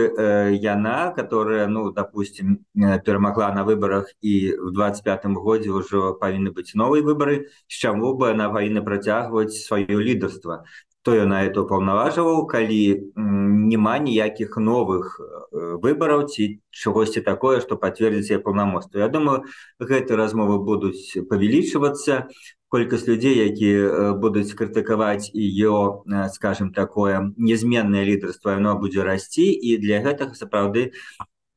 яна 0.61 1.11
которая 1.15 1.67
ну 1.67 1.91
допустим 1.91 2.65
перамагла 2.75 3.51
на 3.55 3.63
выборах 3.63 4.11
і 4.21 4.53
в 4.59 4.71
25 4.71 5.25
годзе 5.39 5.71
ўжо 5.71 6.13
павінны 6.19 6.51
быць 6.51 6.75
новыя 6.75 7.03
выборы 7.03 7.47
з 7.67 7.75
чаму 7.79 8.13
бы 8.15 8.31
она 8.31 8.49
павінна 8.49 8.83
працягваць 8.83 9.55
сваё 9.55 9.99
лідарства 9.99 10.63
То 11.02 11.14
яна 11.18 11.42
это 11.46 11.66
паўнаважваў 11.66 12.46
калі 12.46 12.80
няма 13.16 13.98
ніякіх 13.98 14.56
новых 14.56 15.18
выбораў 15.52 16.26
ці 16.30 16.62
чагосьці 16.70 17.22
такое 17.26 17.60
что 17.60 17.76
пацвердзіць 17.76 18.42
паўнамоцтва 18.46 19.02
Я 19.04 19.08
думаю 19.08 19.44
гэты 19.80 20.16
размовы 20.16 20.58
будуць 20.62 21.18
павялічвацца 21.30 22.28
колькасць 22.72 23.06
людзей 23.06 23.36
якія 23.36 23.80
э, 23.88 24.12
будуць 24.16 24.54
крытыкаваць 24.56 25.28
ее 25.34 26.02
э, 26.06 26.28
скажем 26.32 26.72
такое 26.72 27.34
нязменнае 27.36 28.04
лідарства 28.08 28.56
оно 28.56 28.78
будзе 28.78 29.04
расці 29.04 29.44
і 29.44 29.76
для 29.82 30.00
гэтага 30.06 30.38
сапраўды 30.38 30.92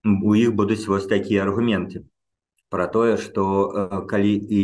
у 0.03 0.35
іх 0.35 0.51
будуць 0.59 0.83
вось 0.91 1.07
такія 1.07 1.47
аргументы 1.47 2.03
про 2.75 2.87
тое 2.87 3.15
что 3.15 3.71
э, 3.71 4.05
калі 4.05 4.35
і 4.35 4.63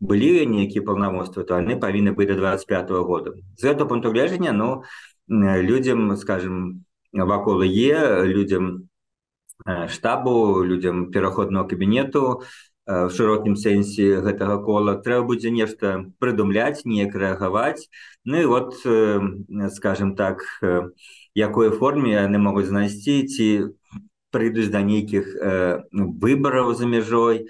былі 0.00 0.48
нейкія 0.48 0.80
паўнамоцтвы 0.80 1.44
то 1.44 1.60
яны 1.60 1.76
павінны 1.76 2.16
быць 2.16 2.32
до 2.32 2.40
25 2.40 2.90
-го 2.90 3.04
года. 3.04 3.36
З 3.56 3.64
этого 3.64 3.88
пункту 3.88 4.10
гледжання 4.10 4.52
но 4.52 4.82
людям 5.28 6.16
скажем 6.16 6.84
вакол 7.12 7.62
е 7.62 8.24
людям 8.24 8.88
штабу 9.88 10.64
людям 10.64 11.10
пераходного 11.10 11.68
кабінету 11.68 12.40
в 12.86 13.10
шырокім 13.10 13.56
сэнсе 13.56 14.24
гэтага 14.24 14.64
кола 14.64 14.96
трэба 15.04 15.28
будзе 15.28 15.50
нешта 15.50 16.04
прыдумляць 16.20 16.84
неяк 16.84 17.14
рэагаваць. 17.14 17.88
Ну 18.24 18.40
і 18.40 18.44
вот 18.44 18.72
скажем 19.72 20.16
так 20.16 20.40
якой 21.34 21.70
форме 21.70 22.12
яны 22.12 22.38
могуць 22.38 22.72
знайсці 22.72 23.28
ці 23.28 23.48
прыйдуць 24.34 24.72
да 24.74 24.82
нейкіх 24.82 25.30
выбараў 25.94 26.74
за 26.74 26.90
мяжой 26.90 27.46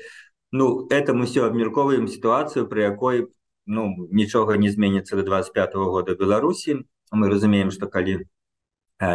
Ну 0.54 0.86
это 0.88 1.14
мы 1.14 1.26
все 1.26 1.46
абмярковаем 1.46 2.06
сітуацыю 2.06 2.68
пры 2.70 2.86
якой 2.86 3.26
ну 3.66 4.06
нічога 4.14 4.56
не 4.56 4.70
зменіцца 4.70 5.16
до 5.16 5.22
25 5.26 5.74
-го 5.74 5.90
года 5.90 6.14
беларусі 6.14 6.86
мы 7.10 7.28
разумеем 7.28 7.70
что 7.70 7.88
калі 7.88 8.22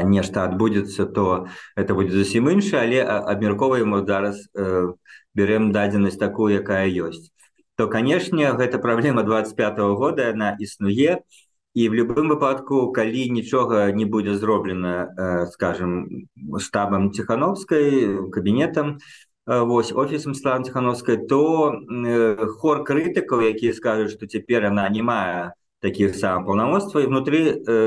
нешта 0.04 0.44
адбудзецца 0.44 1.06
то 1.06 1.48
это 1.78 1.96
будзе 1.96 2.12
зусім 2.12 2.50
інша 2.50 2.84
але 2.84 3.06
абмярковаем 3.08 4.06
зараз 4.06 4.50
у 4.56 5.00
берем 5.34 5.72
дадзенасць 5.72 6.20
такую 6.20 6.60
якая 6.60 6.92
ёсць 6.92 7.32
то 7.76 7.88
канешне 7.88 8.52
гэта 8.52 8.78
праблема 8.78 9.24
25 9.24 9.80
-го 9.80 9.96
года 9.96 10.32
она 10.32 10.58
існуе 10.60 11.24
і 11.24 11.49
в 11.88 11.94
любым 11.94 12.28
выпадку 12.28 12.92
калі 12.92 13.30
нічога 13.30 13.92
не 13.94 14.06
будзе 14.06 14.36
зроблена 14.36 15.08
э, 15.08 15.46
скажем 15.54 16.28
штабам 16.58 17.14
ціхановскай 17.14 18.30
кабінетам 18.32 18.98
э, 19.46 19.62
вось 19.64 19.94
офісам 19.94 20.34
слава 20.34 20.64
ціхановскай 20.64 21.28
то 21.30 21.72
э, 21.72 22.48
хор 22.58 22.84
крытыкаў 22.84 23.46
якія 23.54 23.74
скажуць 23.74 24.12
што 24.12 24.26
цяпер 24.26 24.66
она 24.66 24.90
не 24.90 25.02
мае 25.02 25.54
таких 25.80 26.16
сам 26.16 26.44
паўнамоцтва 26.50 27.06
і 27.06 27.08
внутры 27.08 27.40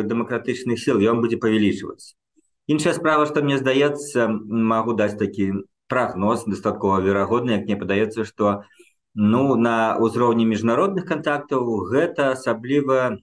дэмакратычных 0.07 0.79
сил 0.79 1.03
ён 1.03 1.21
будзе 1.21 1.37
павялічвацца 1.37 2.15
іншая 2.71 2.95
справа 2.95 3.27
што 3.27 3.43
мне 3.43 3.59
здаецца 3.59 4.31
магу 4.73 4.95
даць 4.95 5.19
такі 5.19 5.67
прагноз 5.93 6.47
дастаткова 6.47 7.03
верагодны 7.05 7.59
як 7.59 7.69
мне 7.69 7.77
падаецца 7.77 8.25
што 8.25 8.63
ну 9.15 9.57
на 9.61 9.99
ўзроўні 10.01 10.49
міжнародных 10.49 11.05
кантактаў 11.05 11.69
гэта 11.93 12.33
асабліва 12.39 13.21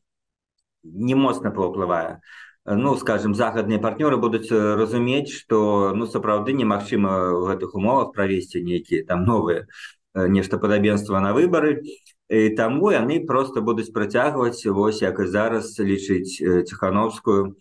не 0.84 1.16
моцна 1.16 1.52
паўплывае. 1.52 2.20
Ну 2.66 2.96
скажем 2.98 3.34
загадныя 3.34 3.80
партнёры 3.82 4.18
будуць 4.22 4.52
разумець 4.52 5.32
што 5.34 5.94
ну 5.96 6.06
сапраўды 6.06 6.54
немагчыма 6.54 7.34
ў 7.34 7.56
гэтых 7.56 7.74
умовах 7.74 8.14
правесці 8.14 8.62
нейкія 8.62 9.06
там 9.10 9.26
новыя 9.26 9.66
нешта 10.14 10.58
падабенства 10.58 11.20
на 11.20 11.34
выбары. 11.34 11.82
І 12.30 12.54
таму 12.54 12.92
яны 12.94 13.26
просто 13.26 13.62
будуць 13.62 13.90
працягваць 13.90 14.62
вось 14.66 15.02
як 15.02 15.20
і 15.20 15.26
зараз 15.26 15.74
лічыць 15.80 16.38
ціхановскую 16.70 17.58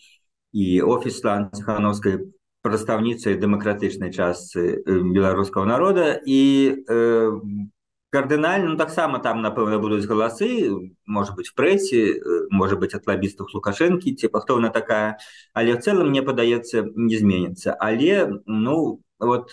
і 0.53 0.83
офіслан 0.83 1.49
ціхановскай 1.57 2.29
прадстаўніцай 2.61 3.39
дэмакратычнай 3.41 4.13
частцы 4.13 4.83
беларускага 4.85 5.65
народа. 5.65 6.21
І 6.21 6.85
э, 6.85 7.33
кардынальна 8.11 8.71
ну, 8.73 8.77
таксама 8.77 9.19
там 9.19 9.43
напэўна 9.43 9.79
будуць 9.79 10.07
галасы 10.07 10.71
может 11.07 11.37
быть 11.37 11.49
в 11.49 11.55
прэсе 11.55 12.49
можа 12.51 12.77
быть 12.77 12.95
от 12.95 13.07
лабістах 13.07 13.53
лукашэнкі 13.53 14.15
ці 14.17 14.29
пахтоўна 14.29 14.71
такая. 14.71 15.19
Але 15.53 15.77
в 15.77 15.83
цэлым 15.85 16.09
мне 16.09 16.23
падаецца 16.23 16.89
не 16.97 17.17
зменіцца 17.19 17.77
але 17.79 18.41
ну 18.47 19.03
вот 19.21 19.53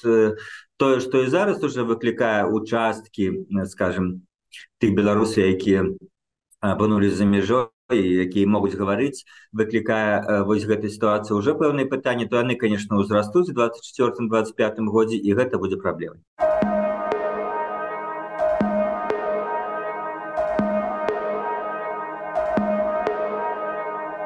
тое 0.77 0.99
што 0.99 1.23
і 1.23 1.27
зараз 1.27 1.63
уже 1.63 1.83
выклікае 1.83 2.47
участкі 2.47 3.45
скажем 3.67 4.23
тых 4.79 4.95
беларусаў 4.95 5.51
якія 5.51 5.91
апынулі 6.61 7.09
за 7.09 7.25
мяжой 7.25 7.67
якія 7.91 8.47
могуць 8.47 8.75
гаварыць 8.79 9.27
выклікае 9.51 10.43
вось 10.47 10.63
гэтай 10.63 10.89
сітуацыі 10.89 11.35
уже 11.35 11.53
пэўныя 11.59 11.91
пытанні 11.91 12.25
то 12.31 12.39
яны 12.39 12.55
конечно 12.55 13.03
ўзрастуць 13.03 13.51
24 13.51 14.31
25 14.31 14.79
годзе 14.95 15.17
і 15.19 15.35
гэта 15.35 15.59
будзе 15.59 15.77
праблемай 15.77 16.44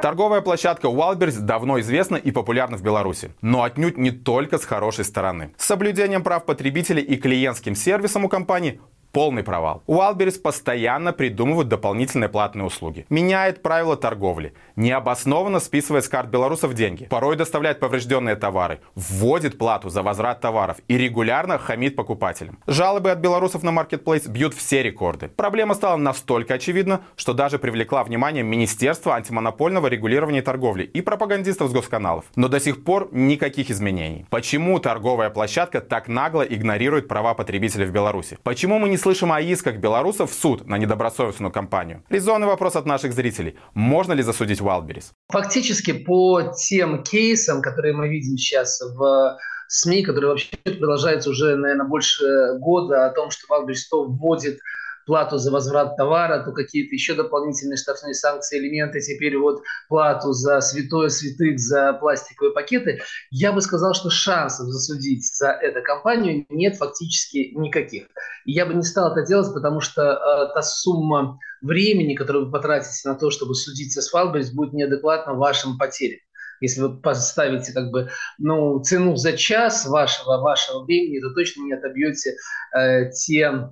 Торговая 0.01 0.39
площадка 0.39 0.87
Wildberries 0.87 1.41
давно 1.41 1.77
известна 1.81 2.15
и 2.15 2.31
популярна 2.31 2.77
в 2.77 2.81
Беларуси, 2.81 3.31
но 3.41 3.63
отнюдь 3.63 3.97
не 3.97 4.11
только 4.11 4.57
с 4.57 4.63
хорошей 4.63 5.03
стороны. 5.03 5.51
С 5.57 5.65
соблюдением 5.65 6.23
прав 6.23 6.45
потребителей 6.45 7.03
и 7.03 7.17
клиентским 7.17 7.75
сервисом 7.75 8.23
у 8.23 8.29
компании 8.29 8.79
Полный 9.11 9.43
провал. 9.43 9.81
Wildberries 9.87 10.39
постоянно 10.39 11.13
придумывают 11.13 11.67
дополнительные 11.67 12.29
платные 12.29 12.65
услуги. 12.65 13.07
Меняет 13.09 13.63
правила 13.63 13.97
торговли. 13.97 14.53
Необоснованно 14.75 15.59
списывает 15.59 16.05
с 16.05 16.09
карт 16.09 16.29
белорусов 16.29 16.75
деньги. 16.75 17.05
Порой 17.05 17.35
доставляет 17.35 17.79
поврежденные 17.79 18.35
товары. 18.35 18.81
Вводит 18.93 19.57
плату 19.57 19.89
за 19.89 20.03
возврат 20.03 20.41
товаров. 20.41 20.77
И 20.87 20.95
регулярно 20.95 21.57
хамит 21.57 21.95
покупателям. 21.95 22.59
Жалобы 22.67 23.09
от 23.09 23.17
белорусов 23.17 23.63
на 23.63 23.71
Marketplace 23.71 24.29
бьют 24.29 24.53
все 24.53 24.83
рекорды. 24.83 25.29
Проблема 25.29 25.73
стала 25.73 25.97
настолько 25.97 26.53
очевидна, 26.53 27.01
что 27.15 27.33
даже 27.33 27.57
привлекла 27.57 28.03
внимание 28.03 28.43
Министерства 28.43 29.15
антимонопольного 29.15 29.87
регулирования 29.87 30.43
торговли 30.43 30.83
и 30.83 31.01
пропагандистов 31.01 31.69
с 31.69 31.73
госканалов. 31.73 32.25
Но 32.35 32.47
до 32.47 32.59
сих 32.59 32.83
пор 32.83 33.09
никаких 33.11 33.71
изменений. 33.71 34.27
Почему 34.29 34.77
торговая 34.79 35.31
площадка 35.31 35.81
так 35.81 36.07
нагло 36.07 36.43
игнорирует 36.43 37.07
права 37.07 37.33
потребителей 37.33 37.87
в 37.87 37.91
Беларуси? 37.91 38.37
Почему 38.43 38.77
мы 38.77 38.87
не 38.89 38.98
слышим 38.99 39.31
о 39.31 39.41
исках 39.41 39.77
белорусов 39.77 40.31
в 40.31 40.33
суд 40.33 40.67
на 40.67 40.77
недобросовестную 40.77 41.51
компанию. 41.51 42.03
Резонный 42.09 42.47
вопрос 42.47 42.75
от 42.75 42.85
наших 42.85 43.13
зрителей. 43.13 43.57
Можно 43.73 44.13
ли 44.13 44.21
засудить 44.21 44.61
Wildberries? 44.61 45.05
Фактически 45.31 45.93
по 45.93 46.53
тем 46.67 47.03
кейсам, 47.03 47.61
которые 47.61 47.95
мы 47.95 48.09
видим 48.09 48.37
сейчас 48.37 48.79
в 48.81 49.37
СМИ, 49.67 50.03
которые 50.03 50.29
вообще 50.29 50.55
продолжаются 50.63 51.29
уже, 51.29 51.55
наверное, 51.55 51.87
больше 51.87 52.57
года, 52.59 53.05
о 53.05 53.09
том, 53.09 53.29
что 53.31 53.47
Wildberries 53.47 53.87
то 53.89 54.03
вводит 54.03 54.59
плату 55.09 55.39
за 55.39 55.51
возврат 55.51 55.97
товара, 55.97 56.43
то 56.43 56.51
какие-то 56.51 56.93
еще 56.93 57.15
дополнительные 57.15 57.77
штрафные 57.77 58.13
санкции, 58.13 58.59
элементы, 58.59 59.01
теперь 59.01 59.35
вот 59.39 59.63
плату 59.87 60.33
за 60.33 60.61
святое 60.61 61.09
святых, 61.09 61.57
за 61.57 61.93
пластиковые 61.93 62.53
пакеты, 62.53 63.01
я 63.31 63.51
бы 63.51 63.59
сказал, 63.61 63.95
что 63.95 64.11
шансов 64.11 64.67
засудить 64.67 65.25
за 65.35 65.49
эту 65.49 65.81
компанию 65.81 66.45
нет 66.49 66.77
фактически 66.77 67.53
никаких. 67.55 68.05
И 68.45 68.51
я 68.51 68.67
бы 68.67 68.75
не 68.75 68.83
стал 68.83 69.11
это 69.11 69.25
делать, 69.25 69.51
потому 69.51 69.81
что 69.81 70.03
э, 70.03 70.53
та 70.53 70.61
сумма 70.61 71.39
времени, 71.63 72.13
которую 72.13 72.45
вы 72.45 72.51
потратите 72.51 73.09
на 73.09 73.15
то, 73.15 73.31
чтобы 73.31 73.55
судиться 73.55 74.03
с 74.03 74.09
Фалберис, 74.09 74.51
будет 74.51 74.73
неадекватна 74.73 75.33
вашим 75.33 75.79
потерям 75.79 76.19
если 76.61 76.81
вы 76.81 76.99
поставите 76.99 77.71
как 77.71 77.89
бы 77.89 78.09
ну 78.37 78.81
цену 78.81 79.15
за 79.15 79.31
час 79.31 79.85
вашего 79.85 80.41
вашего 80.41 80.83
времени, 80.83 81.21
то 81.21 81.33
точно 81.33 81.63
не 81.63 81.71
отобьете 81.71 82.35
э, 82.75 83.11
те 83.11 83.69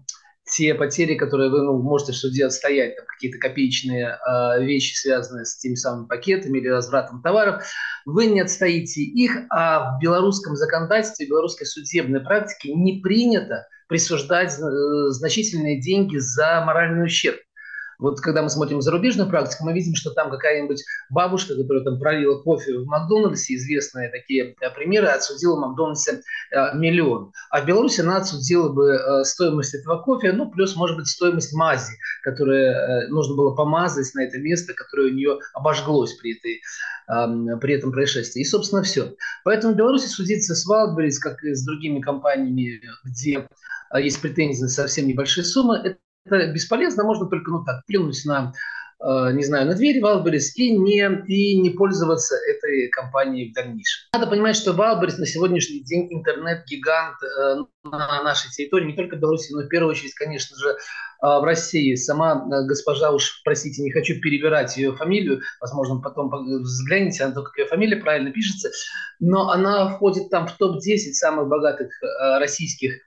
те 0.50 0.74
потери, 0.74 1.16
которые 1.16 1.50
вы 1.50 1.62
ну, 1.64 1.82
можете 1.82 2.12
в 2.14 2.18
суде 2.18 2.46
отстоять, 2.46 2.96
там, 2.96 3.06
какие-то 3.06 3.38
копеечные 3.38 4.18
э, 4.18 4.64
вещи, 4.64 4.96
связанные 4.96 5.46
с 5.46 5.58
теми 5.58 5.76
самыми 5.76 6.08
пакетами 6.08 6.60
или 6.60 6.70
возвратом 6.70 7.22
товаров, 7.22 7.64
вы 8.06 8.28
не 8.28 8.42
отстоите 8.42 9.02
их, 9.02 9.38
а 9.50 9.98
в 9.98 10.02
белорусском 10.02 10.56
законодательстве, 10.56 11.26
в 11.26 11.30
белорусской 11.30 11.68
судебной 11.68 12.22
практике 12.22 12.74
не 12.74 13.02
принято 13.02 13.68
присуждать 13.88 14.58
э, 14.58 15.10
значительные 15.10 15.80
деньги 15.82 16.18
за 16.18 16.64
моральный 16.66 17.06
ущерб. 17.06 17.38
Вот 18.00 18.22
когда 18.22 18.44
мы 18.44 18.50
смотрим 18.50 18.82
зарубежную 18.82 19.30
практику, 19.30 19.66
мы 19.66 19.74
видим, 19.74 19.96
что 19.96 20.12
там 20.12 20.30
какая-нибудь 20.30 20.84
бабушка, 21.10 21.56
которая 21.56 21.84
там 21.84 22.00
пролила 22.00 22.42
кофе 22.42 22.78
в 22.78 22.86
Макдональдсе, 22.86 23.56
известные 23.56 24.10
такие 24.10 24.56
э, 24.60 24.70
примеры, 24.70 25.08
отсудила 25.08 25.60
Макдональдсе 25.60 26.22
э, 26.52 26.78
миллион. 26.78 27.32
А 27.50 27.62
в 27.62 27.66
Беларуси 27.66 28.02
она 28.02 28.18
отсудила 28.18 28.70
бы 28.70 28.92
э, 28.92 29.24
стоимость 29.24 29.74
этого 29.74 30.02
кофе, 30.02 30.32
ну, 30.32 30.50
плюс, 30.52 30.76
может 30.76 30.96
быть, 30.98 31.08
стоимость 31.08 31.54
мази, 31.54 31.94
которую 32.22 33.10
нужно 33.10 33.36
было 33.36 33.56
помазать 33.56 34.14
на 34.14 34.24
это 34.24 34.38
место, 34.38 34.74
которое 34.74 35.12
у 35.12 35.14
нее 35.14 35.40
обожглось 35.54 36.14
при, 36.14 36.38
этой, 36.38 36.62
при 37.60 37.74
этом 37.74 37.92
происшествии. 37.92 38.42
И, 38.42 38.46
собственно, 38.46 38.84
все. 38.84 39.16
Поэтому 39.44 39.74
в 39.74 39.78
Беларуси 39.78 40.08
судиться 40.08 40.56
с 40.56 40.70
Wildberries, 40.70 41.18
как 41.22 41.44
и 41.44 41.54
с 41.54 41.64
другими 41.66 42.02
компаниями, 42.02 42.82
где 43.06 43.48
есть 43.98 44.22
претензии 44.22 44.64
на 44.64 44.70
совсем 44.70 45.08
небольшие 45.08 45.44
суммы, 45.44 45.78
это 45.78 45.98
это 46.28 46.52
бесполезно, 46.52 47.04
можно 47.04 47.28
только, 47.28 47.52
ну 47.52 47.64
так, 47.64 47.86
плюнуть 47.86 48.24
на, 48.26 48.54
э, 49.00 49.32
не 49.34 49.44
знаю, 49.44 49.68
на 49.68 49.76
дверь 49.76 50.02
Валберис 50.02 50.56
и 50.58 50.78
не, 50.78 51.02
и 51.28 51.60
не 51.60 51.70
пользоваться 51.72 52.36
этой 52.36 52.90
компанией 52.90 53.52
в 53.52 53.54
дальнейшем. 53.54 54.08
Надо 54.14 54.28
понимать, 54.28 54.56
что 54.56 54.74
Валберис 54.74 55.18
на 55.18 55.26
сегодняшний 55.26 55.84
день 55.84 56.08
интернет-гигант 56.12 57.16
э, 57.24 57.56
на 57.84 58.24
нашей 58.24 58.52
территории, 58.52 58.88
не 58.88 58.96
только 58.96 59.16
в 59.16 59.20
Беларуси, 59.20 59.54
но 59.54 59.62
в 59.62 59.70
первую 59.70 59.92
очередь, 59.92 60.14
конечно 60.14 60.56
же, 60.58 60.70
э, 60.70 60.76
в 61.22 61.44
России. 61.44 61.96
Сама 61.96 62.46
госпожа, 62.66 63.12
уж 63.12 63.42
простите, 63.44 63.82
не 63.82 63.92
хочу 63.92 64.20
перебирать 64.20 64.78
ее 64.78 64.96
фамилию, 64.96 65.42
возможно, 65.62 66.00
потом 66.00 66.30
взгляните 66.62 67.26
на 67.26 67.34
то, 67.34 67.44
как 67.44 67.58
ее 67.58 67.66
фамилия 67.66 67.98
правильно 67.98 68.32
пишется, 68.32 68.70
но 69.20 69.50
она 69.50 69.90
входит 69.90 70.30
там 70.30 70.48
в 70.48 70.58
топ-10 70.58 71.14
самых 71.14 71.48
богатых 71.48 71.90
российских 72.40 73.07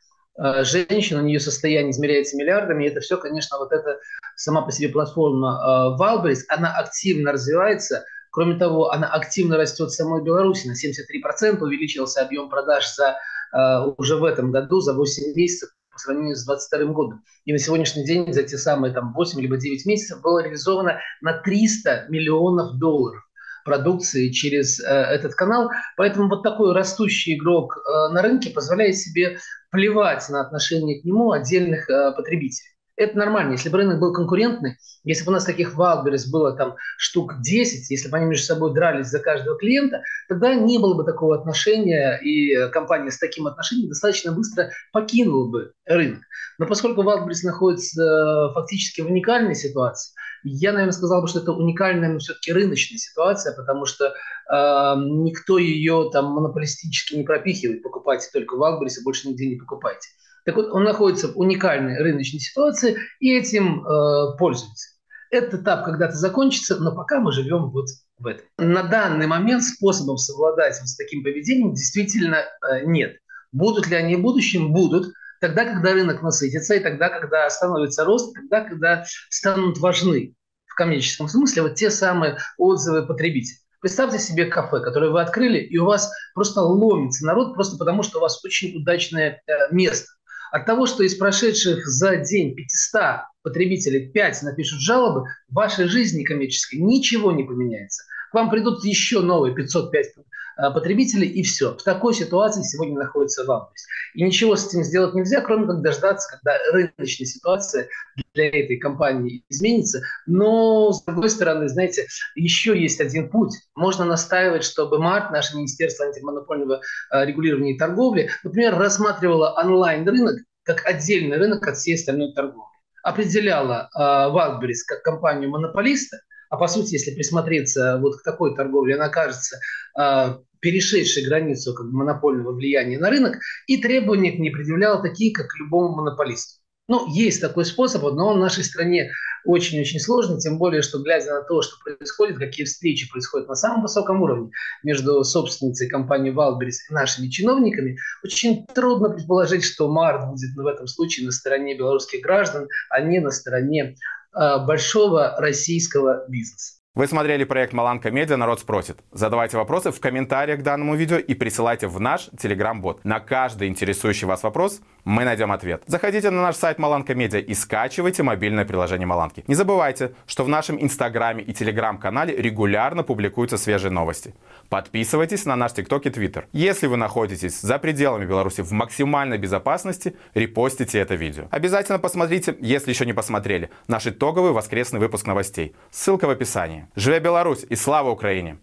женщин, 0.62 1.18
у 1.18 1.22
нее 1.22 1.40
состояние 1.40 1.90
измеряется 1.90 2.36
миллиардами, 2.36 2.84
и 2.84 2.88
это 2.88 3.00
все, 3.00 3.16
конечно, 3.18 3.58
вот 3.58 3.72
эта 3.72 3.98
сама 4.36 4.62
по 4.62 4.72
себе 4.72 4.88
платформа 4.88 5.96
Wildberries, 6.00 6.42
она 6.48 6.72
активно 6.76 7.32
развивается, 7.32 8.04
кроме 8.30 8.56
того, 8.56 8.90
она 8.90 9.08
активно 9.08 9.56
растет 9.56 9.88
в 9.88 9.94
самой 9.94 10.22
Беларуси, 10.22 10.66
на 10.66 10.72
73% 10.72 11.60
увеличился 11.60 12.22
объем 12.22 12.48
продаж 12.48 12.86
за, 12.94 13.16
э, 13.52 13.92
уже 13.98 14.16
в 14.16 14.24
этом 14.24 14.50
году, 14.50 14.80
за 14.80 14.94
8 14.94 15.34
месяцев 15.34 15.70
по 15.92 15.98
сравнению 15.98 16.36
с 16.36 16.44
2022 16.44 16.92
годом. 16.94 17.24
И 17.44 17.52
на 17.52 17.58
сегодняшний 17.58 18.04
день 18.04 18.32
за 18.32 18.42
те 18.42 18.56
самые 18.56 18.94
там, 18.94 19.12
8 19.12 19.40
либо 19.40 19.56
9 19.56 19.84
месяцев 19.86 20.22
было 20.22 20.42
реализовано 20.42 21.00
на 21.20 21.34
300 21.34 22.06
миллионов 22.08 22.78
долларов 22.78 23.22
продукции 23.64 24.30
через 24.30 24.80
э, 24.80 24.84
этот 24.84 25.34
канал. 25.34 25.70
Поэтому 25.96 26.28
вот 26.28 26.42
такой 26.42 26.72
растущий 26.72 27.36
игрок 27.36 27.76
э, 27.76 28.12
на 28.12 28.22
рынке 28.22 28.50
позволяет 28.50 28.96
себе 28.96 29.38
плевать 29.70 30.28
на 30.28 30.40
отношение 30.40 31.00
к 31.00 31.04
нему 31.04 31.32
отдельных 31.32 31.88
э, 31.88 32.12
потребителей. 32.12 32.70
Это 33.00 33.16
нормально. 33.16 33.52
Если 33.52 33.70
бы 33.70 33.78
рынок 33.78 33.98
был 33.98 34.12
конкурентный, 34.12 34.76
если 35.04 35.24
бы 35.24 35.30
у 35.30 35.32
нас 35.32 35.46
таких 35.46 35.74
Wildberries 35.74 36.30
было 36.30 36.52
там 36.52 36.76
штук 36.98 37.40
10, 37.40 37.90
если 37.90 38.10
бы 38.10 38.18
они 38.18 38.26
между 38.26 38.44
собой 38.44 38.74
дрались 38.74 39.06
за 39.06 39.20
каждого 39.20 39.56
клиента, 39.56 40.02
тогда 40.28 40.54
не 40.54 40.76
было 40.78 40.92
бы 40.92 41.04
такого 41.04 41.34
отношения, 41.34 42.18
и 42.22 42.70
компания 42.70 43.10
с 43.10 43.18
таким 43.18 43.46
отношением 43.46 43.88
достаточно 43.88 44.32
быстро 44.32 44.68
покинула 44.92 45.48
бы 45.48 45.72
рынок. 45.86 46.20
Но 46.58 46.66
поскольку 46.66 47.02
Wildberries 47.02 47.42
находится 47.42 48.02
э, 48.02 48.52
фактически 48.52 49.00
в 49.00 49.06
уникальной 49.06 49.54
ситуации, 49.54 50.12
я, 50.44 50.72
наверное, 50.72 50.92
сказал 50.92 51.22
бы, 51.22 51.28
что 51.28 51.40
это 51.40 51.52
уникальная, 51.52 52.10
но 52.10 52.18
все-таки 52.18 52.52
рыночная 52.52 52.98
ситуация, 52.98 53.56
потому 53.56 53.86
что 53.86 54.08
э, 54.08 54.94
никто 55.06 55.56
ее 55.56 56.10
там 56.12 56.32
монополистически 56.32 57.14
не 57.14 57.24
пропихивает. 57.24 57.82
Покупайте 57.82 58.28
только 58.30 58.56
Wildberries 58.56 59.00
и 59.00 59.04
больше 59.04 59.26
нигде 59.26 59.48
не 59.48 59.56
покупайте. 59.56 60.10
Так 60.44 60.56
вот, 60.56 60.70
он 60.70 60.84
находится 60.84 61.28
в 61.28 61.38
уникальной 61.38 61.98
рыночной 61.98 62.40
ситуации 62.40 62.96
и 63.20 63.36
этим 63.36 63.84
э, 63.84 64.36
пользуется. 64.38 64.96
Этот 65.30 65.62
этап 65.62 65.84
когда-то 65.84 66.16
закончится, 66.16 66.76
но 66.76 66.94
пока 66.94 67.20
мы 67.20 67.32
живем 67.32 67.70
вот 67.70 67.86
в 68.18 68.26
этом. 68.26 68.46
На 68.58 68.82
данный 68.82 69.26
момент 69.26 69.62
способов 69.62 70.20
совладать 70.20 70.78
вот 70.80 70.88
с 70.88 70.96
таким 70.96 71.22
поведением 71.22 71.74
действительно 71.74 72.36
э, 72.36 72.84
нет. 72.84 73.16
Будут 73.52 73.88
ли 73.88 73.96
они 73.96 74.16
в 74.16 74.22
будущем? 74.22 74.72
Будут. 74.72 75.12
Тогда, 75.40 75.64
когда 75.64 75.92
рынок 75.92 76.22
насытится, 76.22 76.74
и 76.74 76.80
тогда, 76.80 77.08
когда 77.08 77.46
остановится 77.46 78.04
рост, 78.04 78.34
тогда, 78.34 78.60
когда 78.62 79.04
станут 79.30 79.78
важны 79.78 80.34
в 80.66 80.74
коммерческом 80.74 81.28
смысле 81.28 81.62
вот 81.62 81.74
те 81.76 81.90
самые 81.90 82.36
отзывы 82.58 83.06
потребителей. 83.06 83.58
Представьте 83.80 84.18
себе 84.18 84.44
кафе, 84.44 84.80
которое 84.80 85.10
вы 85.10 85.22
открыли, 85.22 85.58
и 85.58 85.78
у 85.78 85.86
вас 85.86 86.12
просто 86.34 86.60
ломится 86.60 87.24
народ, 87.24 87.54
просто 87.54 87.78
потому 87.78 88.02
что 88.02 88.18
у 88.18 88.20
вас 88.20 88.44
очень 88.44 88.76
удачное 88.76 89.42
э, 89.46 89.52
место. 89.74 90.06
От 90.52 90.66
того, 90.66 90.86
что 90.86 91.02
из 91.02 91.14
прошедших 91.14 91.86
за 91.86 92.16
день 92.16 92.54
500 92.54 93.02
потребителей 93.42 94.10
5 94.10 94.42
напишут 94.42 94.80
жалобы, 94.80 95.26
в 95.48 95.54
вашей 95.54 95.86
жизни 95.86 96.24
коммерческой 96.24 96.80
ничего 96.80 97.32
не 97.32 97.44
поменяется. 97.44 98.04
К 98.30 98.34
вам 98.34 98.50
придут 98.50 98.84
еще 98.84 99.20
новые 99.20 99.54
505 99.54 100.06
Э, 100.16 100.39
потребителей, 100.68 101.28
и 101.28 101.42
все. 101.42 101.74
В 101.74 101.82
такой 101.82 102.12
ситуации 102.12 102.62
сегодня 102.62 102.98
находится 102.98 103.44
Валберис. 103.44 103.86
И 104.14 104.22
ничего 104.22 104.56
с 104.56 104.66
этим 104.66 104.82
сделать 104.82 105.14
нельзя, 105.14 105.40
кроме 105.40 105.66
как 105.66 105.80
дождаться, 105.80 106.28
когда 106.30 106.58
рыночная 106.72 107.26
ситуация 107.26 107.88
для 108.34 108.48
этой 108.48 108.76
компании 108.76 109.44
изменится. 109.48 110.02
Но, 110.26 110.92
с 110.92 111.02
другой 111.04 111.30
стороны, 111.30 111.68
знаете, 111.68 112.06
еще 112.34 112.78
есть 112.78 113.00
один 113.00 113.30
путь. 113.30 113.54
Можно 113.74 114.04
настаивать, 114.04 114.64
чтобы 114.64 114.98
МАРТ, 114.98 115.30
наше 115.30 115.56
Министерство 115.56 116.06
антимонопольного 116.06 116.80
э, 117.12 117.24
регулирования 117.24 117.74
и 117.74 117.78
торговли, 117.78 118.30
например, 118.44 118.76
рассматривало 118.76 119.54
онлайн-рынок 119.56 120.36
как 120.64 120.84
отдельный 120.86 121.38
рынок 121.38 121.66
от 121.66 121.76
всей 121.76 121.94
остальной 121.94 122.32
торговли. 122.32 122.68
Определяла 123.02 123.88
э, 123.94 123.98
Валберис 124.30 124.84
как 124.84 125.02
компанию-монополиста, 125.02 126.18
а 126.50 126.56
по 126.56 126.66
сути, 126.66 126.94
если 126.94 127.14
присмотреться 127.14 127.98
вот 128.02 128.16
к 128.16 128.22
такой 128.22 128.54
торговле, 128.54 128.96
она 128.96 129.08
кажется 129.08 129.58
э, 129.98 130.34
перешедшей 130.58 131.24
границу 131.24 131.72
как 131.74 131.86
бы, 131.86 131.92
монопольного 131.92 132.52
влияния 132.52 132.98
на 132.98 133.08
рынок, 133.08 133.38
и 133.66 133.80
требования 133.80 134.32
к 134.32 134.38
ней 134.38 134.50
предъявляла 134.50 135.00
такие, 135.00 135.32
как 135.32 135.48
к 135.48 135.56
любому 135.58 135.96
монополисту. 135.96 136.60
Ну, 136.88 137.06
есть 137.08 137.40
такой 137.40 137.64
способ, 137.64 138.02
но 138.02 138.30
он 138.30 138.38
в 138.38 138.40
нашей 138.40 138.64
стране 138.64 139.12
очень-очень 139.44 140.00
сложный, 140.00 140.40
тем 140.40 140.58
более, 140.58 140.82
что 140.82 140.98
глядя 140.98 141.34
на 141.34 141.42
то, 141.42 141.62
что 141.62 141.76
происходит, 141.84 142.38
какие 142.38 142.66
встречи 142.66 143.08
происходят 143.08 143.48
на 143.48 143.54
самом 143.54 143.82
высоком 143.82 144.20
уровне 144.20 144.50
между 144.82 145.22
собственницей 145.22 145.88
компании 145.88 146.32
Wildberries 146.32 146.90
и 146.90 146.92
нашими 146.92 147.28
чиновниками, 147.28 147.96
очень 148.24 148.66
трудно 148.66 149.10
предположить, 149.10 149.64
что 149.64 149.88
МАРТ 149.88 150.30
будет 150.30 150.54
в 150.56 150.66
этом 150.66 150.88
случае 150.88 151.26
на 151.26 151.32
стороне 151.32 151.78
белорусских 151.78 152.22
граждан, 152.22 152.68
а 152.90 153.00
не 153.00 153.20
на 153.20 153.30
стороне 153.30 153.94
большого 154.32 155.36
российского 155.38 156.24
бизнеса. 156.28 156.80
Вы 156.94 157.06
смотрели 157.06 157.44
проект 157.44 157.72
Маланка 157.72 158.10
Медиа 158.10 158.36
«Народ 158.36 158.58
спросит». 158.60 158.98
Задавайте 159.12 159.56
вопросы 159.56 159.92
в 159.92 160.00
комментариях 160.00 160.58
к 160.58 160.62
данному 160.64 160.96
видео 160.96 161.18
и 161.18 161.34
присылайте 161.34 161.86
в 161.86 162.00
наш 162.00 162.28
телеграм-бот. 162.36 163.04
На 163.04 163.20
каждый 163.20 163.68
интересующий 163.68 164.26
вас 164.26 164.42
вопрос 164.42 164.80
мы 165.04 165.24
найдем 165.24 165.52
ответ. 165.52 165.82
Заходите 165.86 166.30
на 166.30 166.42
наш 166.42 166.56
сайт 166.56 166.78
Маланка 166.78 167.14
Медиа 167.14 167.40
и 167.40 167.54
скачивайте 167.54 168.22
мобильное 168.22 168.64
приложение 168.64 169.06
Маланки. 169.06 169.44
Не 169.46 169.54
забывайте, 169.54 170.12
что 170.26 170.44
в 170.44 170.48
нашем 170.48 170.80
инстаграме 170.82 171.42
и 171.42 171.52
телеграм-канале 171.52 172.36
регулярно 172.36 173.02
публикуются 173.02 173.56
свежие 173.56 173.90
новости. 173.90 174.34
Подписывайтесь 174.68 175.44
на 175.44 175.56
наш 175.56 175.72
тикток 175.72 176.06
и 176.06 176.10
твиттер. 176.10 176.46
Если 176.52 176.86
вы 176.86 176.96
находитесь 176.96 177.60
за 177.60 177.78
пределами 177.78 178.26
Беларуси 178.26 178.62
в 178.62 178.72
максимальной 178.72 179.38
безопасности, 179.38 180.14
репостите 180.34 180.98
это 180.98 181.14
видео. 181.14 181.44
Обязательно 181.50 181.98
посмотрите, 181.98 182.56
если 182.60 182.90
еще 182.90 183.06
не 183.06 183.12
посмотрели, 183.12 183.70
наш 183.88 184.06
итоговый 184.06 184.52
воскресный 184.52 185.00
выпуск 185.00 185.26
новостей. 185.26 185.74
Ссылка 185.90 186.26
в 186.26 186.30
описании. 186.30 186.86
Живе 186.94 187.20
Беларусь 187.20 187.64
и 187.68 187.76
слава 187.76 188.10
Украине! 188.10 188.58